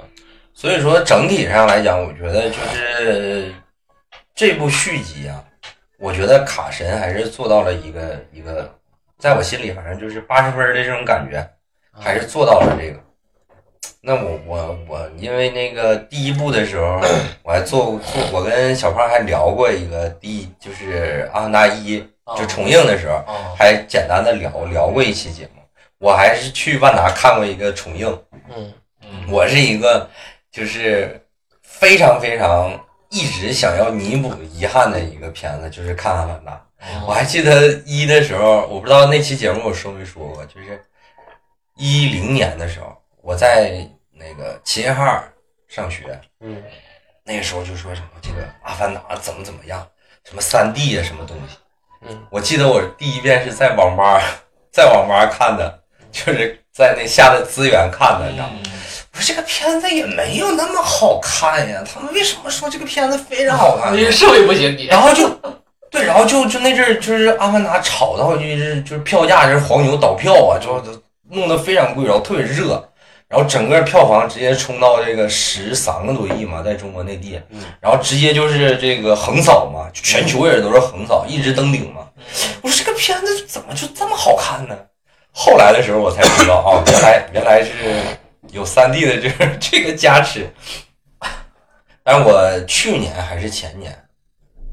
[0.61, 3.50] 所以说整体上来讲，我觉得就是
[4.34, 5.42] 这部续集啊，
[5.98, 8.70] 我觉得卡神还是做到了一个一个，
[9.18, 11.42] 在我心里反正就是八十分的这种感觉，
[11.98, 13.00] 还是做到了这个。
[14.02, 17.00] 那我我我，因为那个第一部的时候，
[17.42, 21.98] 我还做做，我跟小胖还聊过一个第就是《阿凡达一》
[22.38, 25.62] 就重映的时候，啊，还简单的聊聊过一期节目。
[25.96, 28.06] 我还是去万达看过一个重映，
[28.54, 30.08] 嗯嗯，我是一个
[30.51, 31.20] 就是
[31.62, 32.72] 非常非常
[33.11, 36.53] 一直想要弥补遗憾的一个片子，就是看《阿凡达》。
[37.07, 40.82] 我还记得一的时候，我不知道那期节目我说没说过，就是
[41.76, 45.32] 一零年的时候，我在那个齐齐哈尔
[45.68, 46.62] 上学，嗯
[47.22, 49.86] 那个时候就说什么这个《阿凡达》怎么怎么样，
[50.24, 51.57] 什么三 D 啊，什么东西。
[52.03, 54.20] 嗯，我记得我第一遍是在网吧，
[54.72, 58.59] 在网吧看的，就是在那下的资源看的，你知道吗？
[59.21, 63.99] 这个片子也没有那么好看呀，他们为什么说这个片子非常好看呢？
[63.99, 65.29] 因为设备不行，你然后就
[65.91, 72.89] 对，然后就就那阵儿就是阿凡达炒到就是就是票价就是黄牛倒票啊，就就弄得非常贵，然后特别热，
[73.29, 82.03] 然后整个票房直接冲到这个十三个多亿嘛，在中国内地，嗯然后直接就是这个横扫嘛，全球也都是横扫，一直登顶嘛。
[82.62, 84.77] 我说这个片子怎么就这么好看呢？
[85.33, 87.71] 后来的时候我才知道啊，原来原来是
[88.53, 90.51] 有三 D 的这这个加持。
[92.03, 93.96] 但我去年还是前年，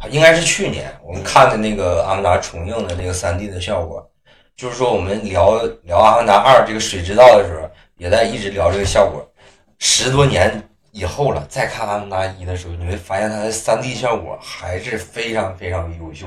[0.09, 4.09] 应该是去年，我们看的那个《阿凡达》重映的那个三 D 的效果，
[4.55, 9.30] 就是说我们聊聊《阿凡达二》这个水之道的时候，也在一直聊这个效果。
[9.78, 16.25] 十多年以后了，再看《阿凡达一》的时候，你会发现它的三 D 效果还是非常非常优秀。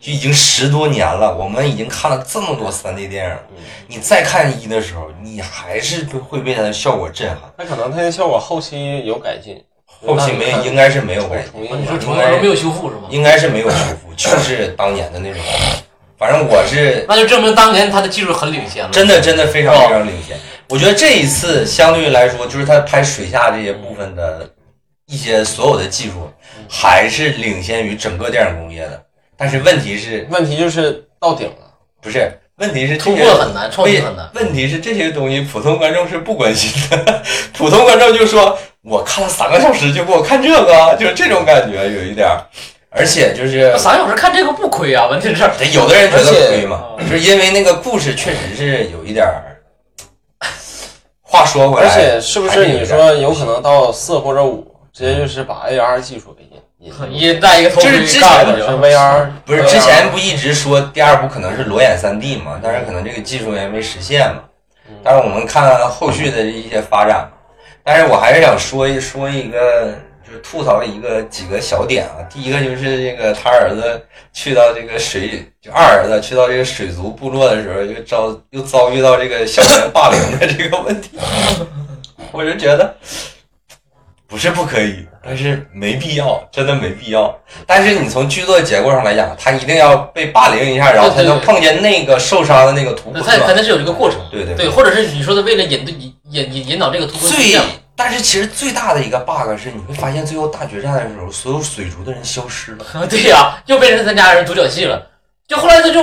[0.00, 3.36] 就已经十多年了，我们已经看了这么多三 D 电影
[3.88, 7.38] 你再看一的时候，你还是会被它的效果震撼。
[7.56, 9.60] 那可能它的效果后期有改进，
[10.06, 13.08] 后期没应该是没有改进，你说吧重映都没有修复是吗？
[13.10, 15.40] 应该是没有修复，就是当年的那种。
[16.16, 18.90] 反正我是那就证明当年他的技术很领先了。
[18.90, 20.36] 真的真的非常非常领先。
[20.68, 24.48] 我觉得这一次相对于来说，就是他拍水下这些部分的
[25.06, 26.30] 一些所有的技术，
[26.68, 29.04] 还是领先于整个电影工业的。
[29.38, 31.72] 但是问题是，问题就是到顶了。
[32.02, 34.28] 不是问题是这突破很难，创新很难。
[34.34, 37.22] 问题是这些东西普通观众是不关心的，
[37.56, 42.42] 普通观众就说我看了三个小时就给我看这个，就是这种感觉有一点儿，
[42.90, 49.44] 而且就是三个小时看这个不亏啊，问题是有的人觉得亏嘛，就是因为那个故事确实是有一点儿。
[51.22, 56.47] 话说回来，而且是不是你说有可能到四或者五，直接就是把 AR 技术给
[56.80, 57.06] 引引入？
[57.06, 64.42] 一人戴一个头盔就是之前干过去是 VR，不是之前不一直说第二部可能是裸眼三 D 嘛，但是可能这个技术也没实现嘛。
[65.02, 67.30] 但是我们看后续的一些发展嘛，
[67.84, 69.94] 但是我还是想说一说一个，
[70.26, 72.24] 就是吐槽一个几个小点啊。
[72.30, 74.02] 第一个就是这个他儿子
[74.32, 81.18] 去到这个水，就二儿子去到这个水族部落的时候，又遭又遭遇到这个校园霸凌的这个问题，
[82.32, 82.96] 我就觉得
[84.28, 87.34] 不是不可以，但是没必要，真的没必要。
[87.66, 93.36] 但是你从剧作结构上来讲，他一定要被霸凌一下，然后才能碰见那个受伤的那个突破，是吧？
[93.38, 94.20] 他肯定是有这个过程。
[94.30, 97.58] 对对对，或者是你说的为了引引引引引导这个突破最，
[97.96, 102.84] 但是其实最大的一个 bug 是，你会发现最后大决战的时候，所有水族的人消失了。
[103.08, 105.04] 对呀、又变成咱家人独角戏了。
[105.48, 106.02] 就后来他就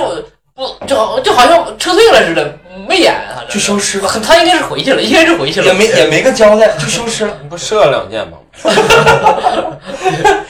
[0.52, 2.58] 不就好就好像撤退了似的，
[2.88, 7.36] 没演，好像就消失了他应该是回去了，应该是回去了，也没也没个交代，就消失了。
[7.42, 8.38] 你不射了两箭吗？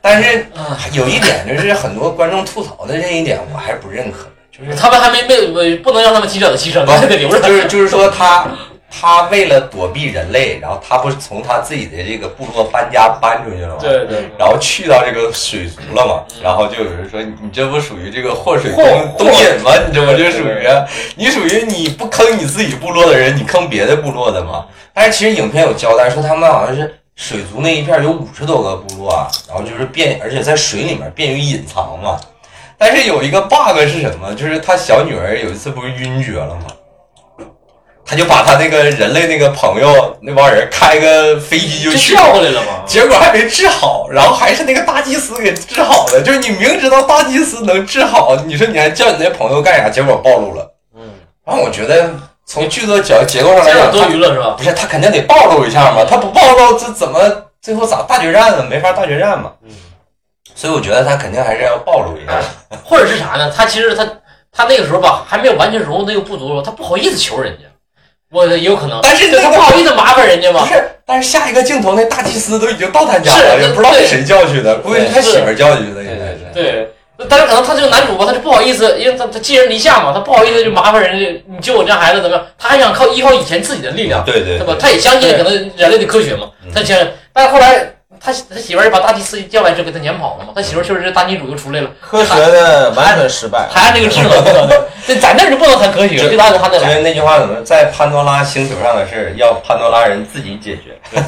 [0.00, 0.46] 但是
[0.92, 7.40] 有一点就是很多观众吐槽的这一点，我还是不认可的，就是他们还没没不能让他们及早的牺牲，还得留着。
[7.40, 8.46] 就是就是说他
[8.90, 13.76] 他为了躲避人类，然后他不是从他自己的这个部落搬家搬出去了吗？
[13.80, 18.82] 对对，然后去到这个水族了嘛，然后就有人说你这不属于这个祸水祸
[19.16, 19.72] 东东引吗？
[19.86, 20.66] 你这不就属于
[21.16, 24.64] 你属于你不坑你自己部落的人，你坑别的部落的吗？
[24.94, 32.18] 但是其实影片有交代说他们好像是水族那一片有五十多个部落啊，然后就是便而且在水里面便于隐藏嘛。
[32.78, 34.34] 但是有一个 bug 是什么？
[34.34, 36.62] 就是他小女儿有一次不是晕厥了吗？
[38.08, 42.82] 他就把他那个人类那个朋友那帮人开个飞机就就去调过来了吗？
[42.86, 46.22] 结果还没治好，然后还是那个大祭司给治好的。
[46.22, 49.90] 就是你明知道大祭司能治好，你说你还叫你那朋友干啥？
[49.90, 50.74] 结果暴露了。
[50.96, 51.02] 嗯，
[51.44, 52.10] 然后我觉得
[52.46, 54.54] 从剧作结结构上来讲，多他余了是吧？
[54.56, 57.20] 不是他肯定得暴露一下嘛，他不暴露这怎么
[57.60, 58.64] 最后咋大决战呢？
[58.64, 59.52] 没法大决战嘛。
[59.62, 59.70] 嗯，
[60.54, 62.40] 所以我觉得他肯定还是要暴露一下。
[62.82, 63.52] 或者是啥呢？
[63.54, 64.02] 他其实他
[64.50, 67.67] 他那个时候吧，还没有完全融入那个部族他不好意思求人家，
[68.30, 70.60] 我有可能，但是对他不好意思麻烦人家嘛。
[70.60, 76.38] 不是，但是下一个镜头那大祭司都已经到他家是了，也不知道是谁叫去的，估计是他媳妇儿教去的，应该是。
[76.52, 76.88] 对，
[77.28, 82.46] 但是可能他这个男主吧，他就不好意思，因为他他寄人篱下嘛，他不好意思就麻烦人家，你救我家孩子怎么样？
[82.58, 84.76] 他还想靠依靠以前自己的力量，对对对吧？
[84.78, 87.08] 他也相信可能人类的科学嘛，他相信。
[87.32, 93.68] 但是后来他他媳妇儿把大祭司叫来就给他撵跑了嘛，他媳妇儿确实是大女主又出来了，科学的完全失败。
[93.70, 94.30] 还按这个智能，
[95.06, 96.88] 对，在那儿就不能谈科学，因。
[96.88, 100.98] 为那句话怎么在潘多拉星球上的事儿要潘多拉人自己解决。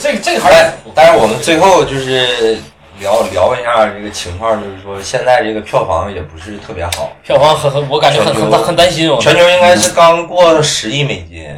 [0.00, 2.56] 这这这个还但是但是我们最后就是
[3.00, 9.18] 聊聊一下这个情况，就是说现在这个票房也不是特别好，票房很很，我感觉很很很担心哦。
[9.20, 11.48] 全球应该是刚过十亿美金。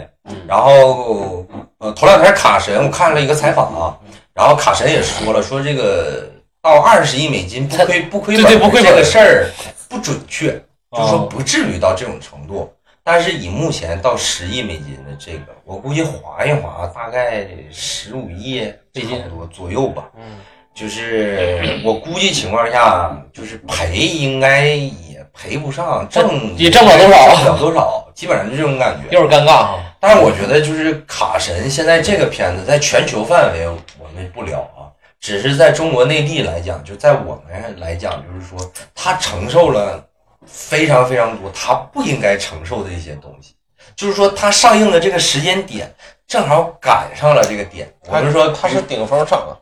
[0.46, 1.46] 然后
[1.78, 3.98] 呃，头两天卡神我看了一个采访，
[4.32, 6.30] 然后卡神也说了，说这个
[6.62, 9.50] 到二十亿美金不亏不亏本这个事儿
[9.88, 10.52] 不准确，
[10.92, 12.72] 就是说哦不至于到这种程度。
[13.06, 18.60] 但是以目前到十亿美金的这个，我估计划一划大概十五亿
[18.94, 20.04] 美金差不多左右吧。
[20.16, 20.38] 嗯，
[20.74, 29.14] 就是我估计情况下，就是赔应该也赔不上，挣也挣不了多少挣不了多少，基本上就这种感觉。
[29.14, 29.78] 有点尴尬哈。
[30.07, 33.66] 但是我觉得就是卡神现在这个片子在全球范围
[33.98, 40.05] 我们不聊啊，只是在中国内地来讲，就在我们来讲，就是说他承受了
[40.44, 43.55] 非常非常多他不应该承受的一些东西，
[43.96, 45.90] 就是说他上映的这个时间点
[46.28, 47.90] 正好赶上了这个点。
[48.07, 49.57] 我们说他是顶峰上啊，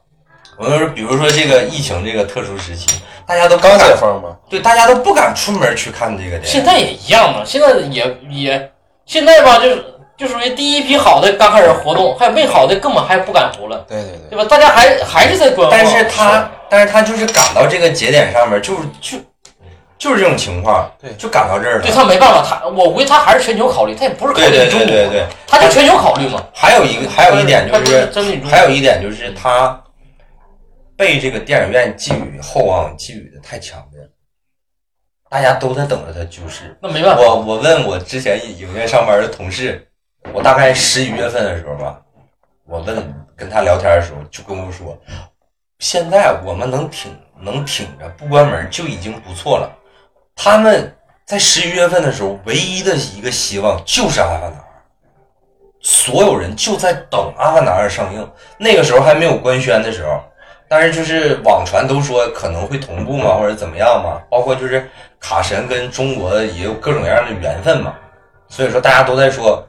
[0.59, 4.37] 我们说比如说这个疫情这个特殊时期，大家都刚解敢封嘛。
[4.51, 6.49] 对，大家都不敢出门去看这个电影。
[6.49, 8.73] 现在也一样嘛，现在也也
[9.07, 9.85] 现在吧，就是
[10.23, 14.45] 就属于第一批好的刚开始活动，还有没好的根本还不敢活了，对对对，对吧？
[14.45, 15.71] 大家还还是在观望。
[15.77, 19.19] 但是他，但是他就是赶到这个节点上面，就是就
[19.99, 21.83] 就是这种情况，对就赶到这儿了。
[21.83, 26.41] 对他没办法，他我估计他还是全球考虑，他也不是考对对虑中国，对对对，他就全球考虑嘛。
[26.55, 28.09] 还有一个还有一点就是，
[28.49, 29.83] 还有一点就是他
[30.97, 34.09] 被这个电影院寄予厚望，寄予的太强烈了，
[35.29, 36.79] 大家都在等着他救世。
[36.81, 37.23] 那没办法。
[37.23, 39.89] 我我问我之前影院上班的同事，
[40.33, 42.01] 我大概十一月份的时候吧，
[42.67, 44.97] 我问跟他聊天的时候，就跟我说，
[45.79, 47.11] 现在我们能挺
[47.41, 49.71] 能挺着不关门就已经不错了。
[50.35, 50.95] 他们
[51.27, 54.53] 在十一月份的时候，唯一的一个希望就是《阿凡达二》，
[55.81, 58.31] 所有人就在等《阿凡达二》上映。
[58.59, 60.21] 那个时候还没有官宣的时候，
[60.69, 64.89] 但是就是网传都说可能会同步嘛，或者怎么样嘛，包括就是
[65.21, 67.95] 卡神跟中国也有各种各样的缘分嘛，
[68.49, 69.69] 所以说大家都在说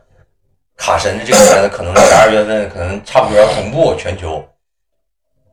[0.76, 4.44] 卡神的这个片子可能十二月份可能差不多要同步全球。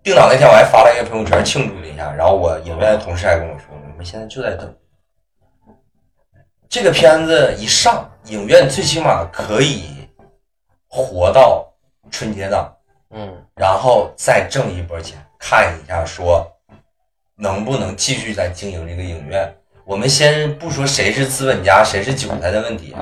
[0.02, 4.74] 定档那天我还发了一个朋友圈庆祝了一下，然后我影院的同事还跟我说，我们现在就在等
[6.68, 10.08] 这个片子一上，影院最起码可以
[10.88, 11.68] 活到
[12.10, 12.74] 春节档。
[13.10, 16.50] 嗯，然后再挣一波钱，看一下说
[17.34, 19.52] 能不能继续再经营这个影院。
[19.84, 22.94] 我们先不说谁是资本家，谁是韭菜的问题，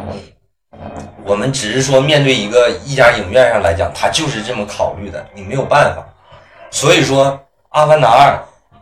[1.24, 6.06] 我们只是说面对一个一家影院上来讲，他就是这么考虑的，你没有办法。
[6.70, 7.26] 所以说，
[7.70, 8.32] 《阿凡达二》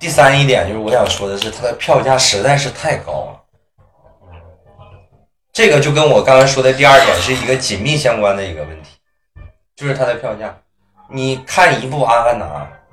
[0.00, 3.40] 第三一点就是我想说的是，它的票价实在是太高了。
[5.52, 8.90] 这个就跟我刚才说的第二点是一个紧密相关的一个问题，
[9.74, 10.54] 就是它的票价。
[11.08, 12.46] 你看一部《阿凡达》，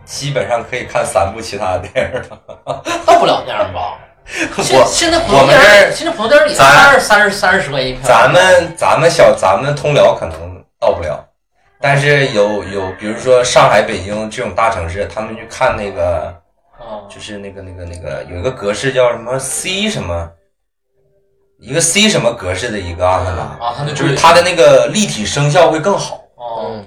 [0.05, 2.81] 基本上可以看三部其他的电影了。
[3.05, 3.99] 到不了那样吧？
[4.63, 8.01] 现我现在普我们这儿现在普通电影也咱三十三十三十块一票。
[8.03, 11.23] 咱们咱们小咱们通辽可能到不了，
[11.79, 16.33] 但是有有比如说上海、北京这种大城市，他们去看那个
[16.79, 20.29] 啊，就是那个那个那个有一个格式叫什么 C 什么，
[21.59, 26.15] 一个 C 什么格式的一个阿凡达，啊，就是它的那个立体声效会更好。
[26.35, 26.85] 哦嗯，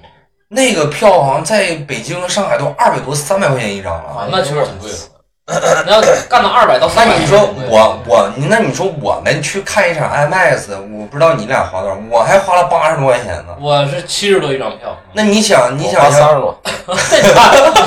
[0.49, 4.11] 那个票好像在北京、上海都二百多、三百块钱一张了。
[4.11, 4.99] 啊，那确实挺贵了。
[5.87, 7.39] 你要干到二百到那三百，你说
[7.69, 13.55] 我我你那你说我们去看一场 IMAX，我不知道你俩花多少，我还花了八十多块钱呢。
[13.61, 16.59] 我是七十多一张票，那你想，你想想，花三十多，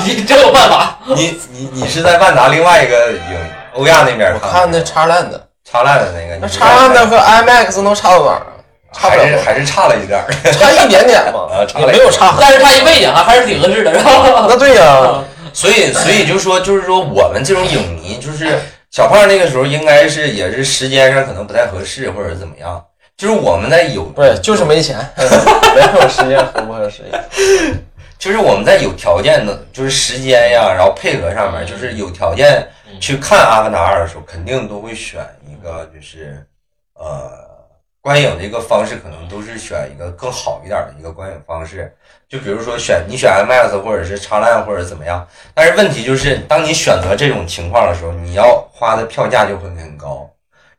[0.06, 0.96] 你真有办法。
[1.14, 3.36] 你你你是在万达另外一个影
[3.74, 5.38] 欧亚那边我看的叉烂的，
[5.70, 8.46] 插烂的那个，那你叉烂的和 IMAX 能差到哪儿啊？
[8.94, 14.46] 差不还是还是差了一点儿， 差一点点嘛啊，差也了没有差但是差一倍啊还是挺合适的，是吧？
[14.48, 15.22] 那对呀，
[15.52, 18.58] 所以 所以就说就是说我们这种影迷，就是
[18.90, 22.84] 小胖那个时候应该是也是时间上可能不太合适或者怎么样，
[23.16, 27.02] 就是我们在有不是就是没钱， 没有时间合不合适。
[28.18, 32.68] 就是我们在有条件的，就是时间呀，然后配合上面，就是有条件
[33.00, 36.44] 去看《阿凡达二》的时候，肯定都会选一个就是
[36.94, 37.30] 呃
[38.00, 41.94] 观影的一个方式，可能都是选一个更好一点的一个观影方式。
[42.28, 50.30] 就比如说选你选 IMAX 或者是 XLAN 或者怎么样，但是问题就是，当你选择这种情况的时候，你要花的票价就会很高，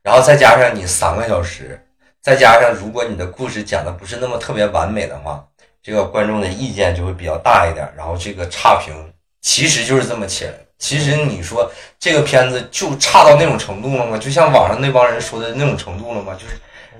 [0.02, 1.80] 然后再加上你三个小时，
[2.22, 5.46] 再加上如果你的故事讲的不是那么特别完美的话。
[5.84, 8.94] 这个观众的意见就会比较大一点，然后这个差评
[9.42, 10.54] 其实就是这么起来。
[10.78, 14.16] 其实你说这个片子就差到那种程度了吗？
[14.16, 16.38] 就像网上那帮人说的那种程度了吗？
[16.40, 16.54] 就是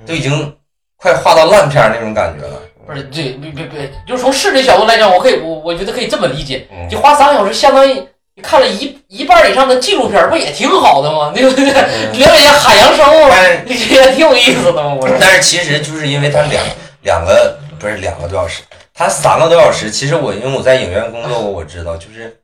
[0.06, 0.56] 都已经
[0.98, 2.62] 快画到烂片那种感觉了。
[2.86, 7.94] 不是，对别别别，就是从视觉角度来讲，我可以我我觉得可以这么理解，嗯就花三个小时，相当于
[8.36, 11.32] 你看了一一半以上的纪录片，不也挺好的吗？
[11.34, 11.66] 对不对？
[11.66, 13.30] 了解海洋生物，
[13.70, 14.98] 也挺有意思的嘛。
[15.20, 16.64] 但是其实就是因为它两
[17.04, 19.92] 两个不是两个多小时，它三个多小时。
[19.92, 22.42] 其实我因为我在影院工作过，我知道，就是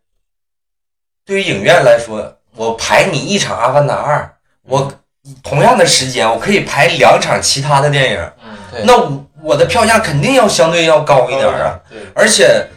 [1.25, 4.19] 对于影院来说，我排你一场《阿凡达二》，
[4.69, 4.91] 我
[5.43, 8.31] 同样的时间，我可以排两场其他的电影。
[8.83, 12.67] 那我我的票价肯定要相对要高一点啊，对，而且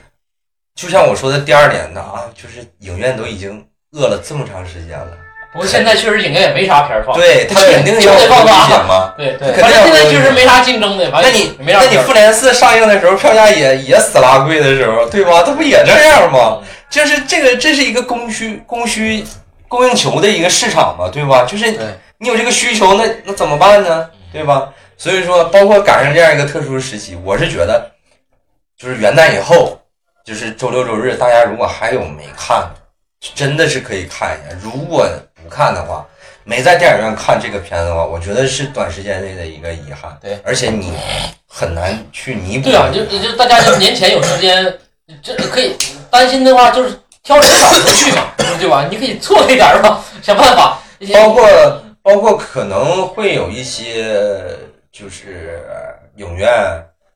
[0.75, 5.09] 就像我说的，第二点呢啊，就是影院都已经饿了这么长时间了，
[5.53, 9.13] 不过现在确实影院也没啥片儿放，对他肯定要放大解嘛。
[9.17, 9.53] 对对。
[9.61, 15.43] 反正现在确实没啥竞争的，反正那你那你复联四上映的时候，票价也也死拉贵的时候，对吧？
[15.43, 16.59] 它不也这样吗？
[16.89, 19.25] 就是这个，这是一个供需供需
[19.69, 21.45] 供应求的一个市场嘛，对吧？
[21.45, 21.87] 就是对
[22.23, 24.11] 你有这个需求，那那怎么办呢？
[24.31, 24.69] 对吧？
[24.99, 27.91] 所以说，包括赶上这样一个特殊时期，我是觉得，
[28.79, 29.81] 就是元旦以后，
[30.23, 32.71] 就是周六周日，大家如果还有没看，
[33.35, 34.55] 真的是可以看一下。
[34.63, 35.09] 如果
[35.43, 36.07] 不看的话，
[36.45, 40.15] 没在电影院看这个片子的话，我觉得是短时间内的一个遗憾。
[40.21, 40.93] 对，而且你
[41.49, 42.65] 很难去弥补。
[42.65, 44.79] 对啊，就就大家就年前有时间，
[45.23, 45.75] 这可以
[46.11, 48.27] 担心的话，就是挑人少的去嘛，
[48.59, 48.87] 对吧？
[48.91, 50.79] 你可以错开点儿吧，想办法。
[51.15, 51.49] 包括
[52.11, 54.45] 包括可能会有一些
[54.91, 55.63] 就是
[56.17, 56.51] 影院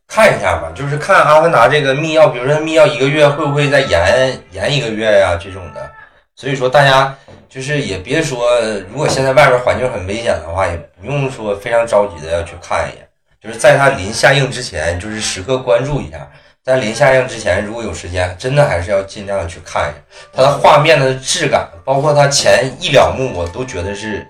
[0.07, 5.91] 看一下吧，就是看《阿凡达》这个密钥，比如说密钥一个月会不会再延延一个月呀、这种的。
[6.37, 7.13] 所以说大家
[7.49, 8.49] 就是也别说，
[8.89, 13.09] 如果现在外边环境很危险的话，也不用说非常着急的要去看一眼，
[13.43, 16.31] 就是在它临下映之前，就是时刻关注一下。
[16.63, 20.01] 在临下映之前，如果有时间，真的还是要尽量去看一下
[20.33, 24.27] 它的画面的质感，包括它前一两幕，我都觉得是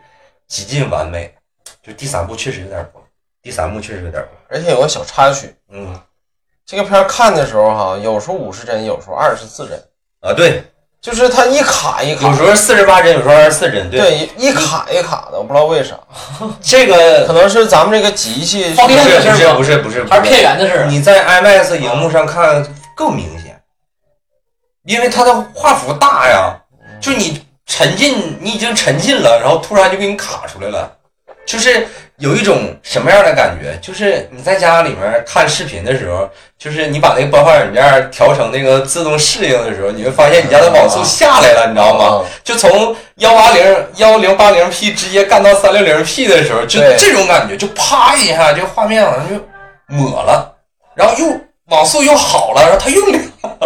[0.49, 1.35] 极尽完美。
[1.83, 3.03] 就第三部确实有点崩，
[3.43, 4.31] 第三部确实有点崩。
[4.49, 5.95] 而且有个小插曲，嗯
[6.65, 9.79] 这个片儿看的时候哈，有时候五十帧，有时候二十四帧，
[10.21, 10.65] 啊，对，
[10.99, 15.95] 就是它一卡一卡有时，候四十八帧，有时候二十四帧。，对，一卡一卡的，我不知道为啥，
[16.63, 20.87] 这个可能是咱们这个机器放电不是不是的事儿吗不是不是，还是片源的事儿。
[20.87, 22.67] 你在 IMAX 荧幕上看
[22.97, 23.63] 更明显，
[24.85, 26.59] 因为它的画幅大呀，
[26.99, 30.91] 就你沉浸，你已经沉浸了，然后突然就给你卡出来了，
[31.47, 31.87] 就是
[32.19, 33.77] 有一种什么样的感觉？
[33.83, 42.05] 就是你在家里面看视频的时候，就是你把那个播放软件调成那个自动适应的时候，你会发现你家的网速下来了，你知道吗？
[42.05, 49.35] 啊就从幺八零幺零八零 P 直接干到三六零 P 的时候，就这种感觉，就啪一下，这画面好像就
[49.89, 50.55] 抹了，
[50.95, 53.01] 然后又网速又好了，然后它又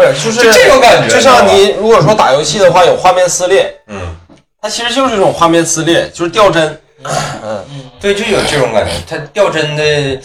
[0.01, 4.17] 亮，不是，就就是这种感觉，就像你如果说打游戏的话，有画面撕裂，嗯，
[4.61, 6.81] 它其实就是这种画面撕裂，就是掉帧。
[7.05, 10.17] 嗯，嗯，对，就有这种感觉，它掉帧的，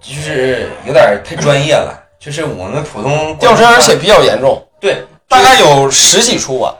[0.00, 6.74] 就是有点太专业了，就是我们普通掉帧，而且比较严重，对，大概有十几处吧。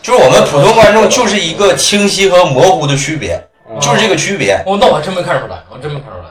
[0.00, 3.38] 就是我们普通观众就是一个清晰和模糊的区别，
[3.70, 6.30] 嗯就是这个区别，哦，那我还真没看出来，我真没看出来。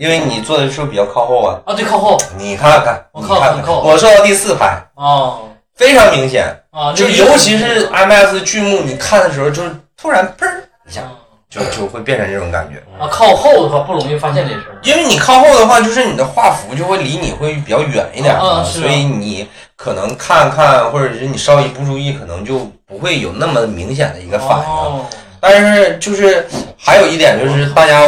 [0.00, 1.60] 嗯因为你坐的是不是比较靠后啊？
[1.66, 5.40] 啊，对，靠后你看看，我靠你看靠我坐到第四排，哦
[5.76, 6.44] 非常明显。
[6.70, 9.70] 啊，就尤其是 IMAX 剧目，你看的时候，就是
[10.00, 11.12] 突然砰儿一下，啊
[11.50, 12.78] 就就会变成这种感觉。
[12.98, 14.78] 啊靠后的话不容易发现这事儿。
[14.84, 19.46] 因为你靠后的话，就是你的画幅就会离你会比较远一点啊所以你
[19.76, 24.64] 可能看看，或者是你稍一不注意，可能就不会有那么明显的一个反应。
[24.64, 25.04] 哦
[25.42, 26.46] 但是就是
[26.76, 28.02] 还有一点就是大家，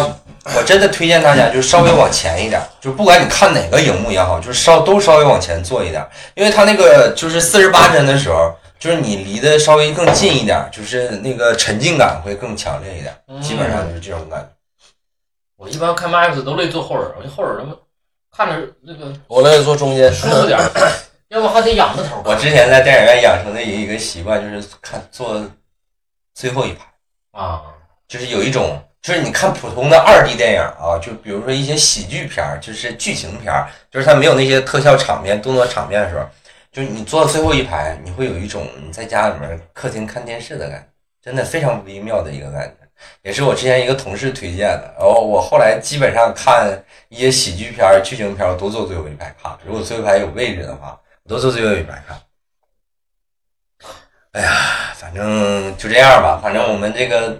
[0.44, 14.48] 我真的推荐大家就是稍微往前一点，就不管你看哪个荧幕也好，就是稍都稍微往前坐一点，因为它那个就是四十八帧的时候，就是你离得稍微更近一点，就是那个沉浸感会更强烈一点，嗯基本上就是这种感觉。
[15.56, 17.76] 我一般看 Max 都乐意坐后人，我这后人他妈
[18.36, 20.92] 看着那个我乐意坐中间，舒服点儿，
[21.30, 22.20] 要不还得仰着头。
[22.24, 25.40] 我之前在电影院养成的一个习惯就是看坐
[26.34, 26.84] 最后一排，
[27.30, 27.62] 啊，
[28.08, 36.24] 就是有一种就是你看普通的二 D 电影啊，就比如说一些喜剧片儿，就是剧情片儿，就是它没有那些特效场面、动作场面的时候，
[36.70, 40.86] 就是你坐到最后一排，你会有一种你在家里面客厅看电视的感觉，
[41.20, 42.74] 真的非常微妙的一个感觉。
[43.22, 46.70] 也是我之前一个同事推荐的，然后我后来基本上看
[47.08, 49.50] 一些喜剧片儿、剧情片儿，我都坐最后一排看。
[49.66, 52.16] 如果最后一排有位置的话，我都坐最后一排看。
[54.32, 54.50] 哎呀，
[54.96, 56.40] 反正就这样吧。
[56.42, 57.38] 反正我们这个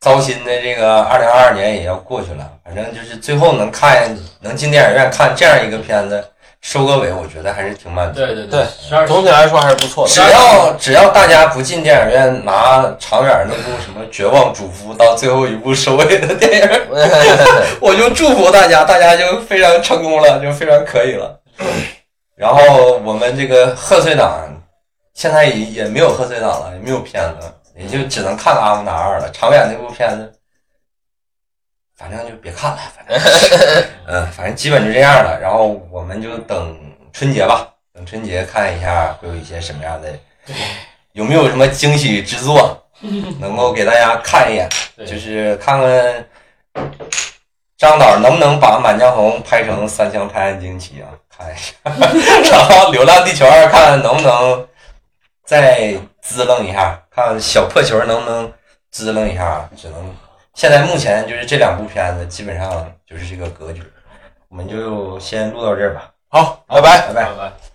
[0.00, 2.50] 糟心的这个二零二二年也要过去了。
[2.64, 6.24] 反正就是最后能看，能进电影院看这样一个片子，
[6.60, 8.18] 收个尾，我觉得还是挺满足。
[8.18, 8.66] 对对对
[9.06, 10.20] 总体来说还是不错的只。
[10.20, 16.68] 要只要大家不进电影院拿长远那部什么《绝望主夫》到最后一部收尾的电影，
[17.80, 21.38] 我就祝福大家，大家就非常成功了，就非常可以了。
[22.34, 24.48] 然后我们这个贺岁档
[25.14, 29.30] 现在也也没有贺岁档了，也没有片子，也就只能看《阿凡达二》了。
[29.30, 30.32] 长远那部片子，
[31.96, 33.18] 反正就别看了，反正
[34.08, 35.38] 嗯，反正基本就这样了。
[35.40, 36.78] 然后我们就等
[37.12, 40.08] 春节吧，等春节看一下会有一些什么样的，
[41.12, 42.82] 有没有什么惊喜之作
[43.38, 44.68] 能够给大家看一眼。
[44.96, 46.28] 对就是看看
[47.76, 51.72] 张导能不能把《满江红》拍成三枪拍案惊奇啊，看一下。
[52.50, 54.68] 然后《流浪地球二》看看能不能
[55.52, 58.50] 再支楞一下，看小破球能不能
[58.90, 59.68] 支楞一下。
[59.76, 60.16] 只能
[60.54, 63.82] 现在目前就是这两部片子，基本上就是这个格局。
[64.48, 67.06] 我们就先录到这儿吧，好，拜拜。
[67.08, 67.36] 拜拜拜。
[67.36, 67.71] 拜。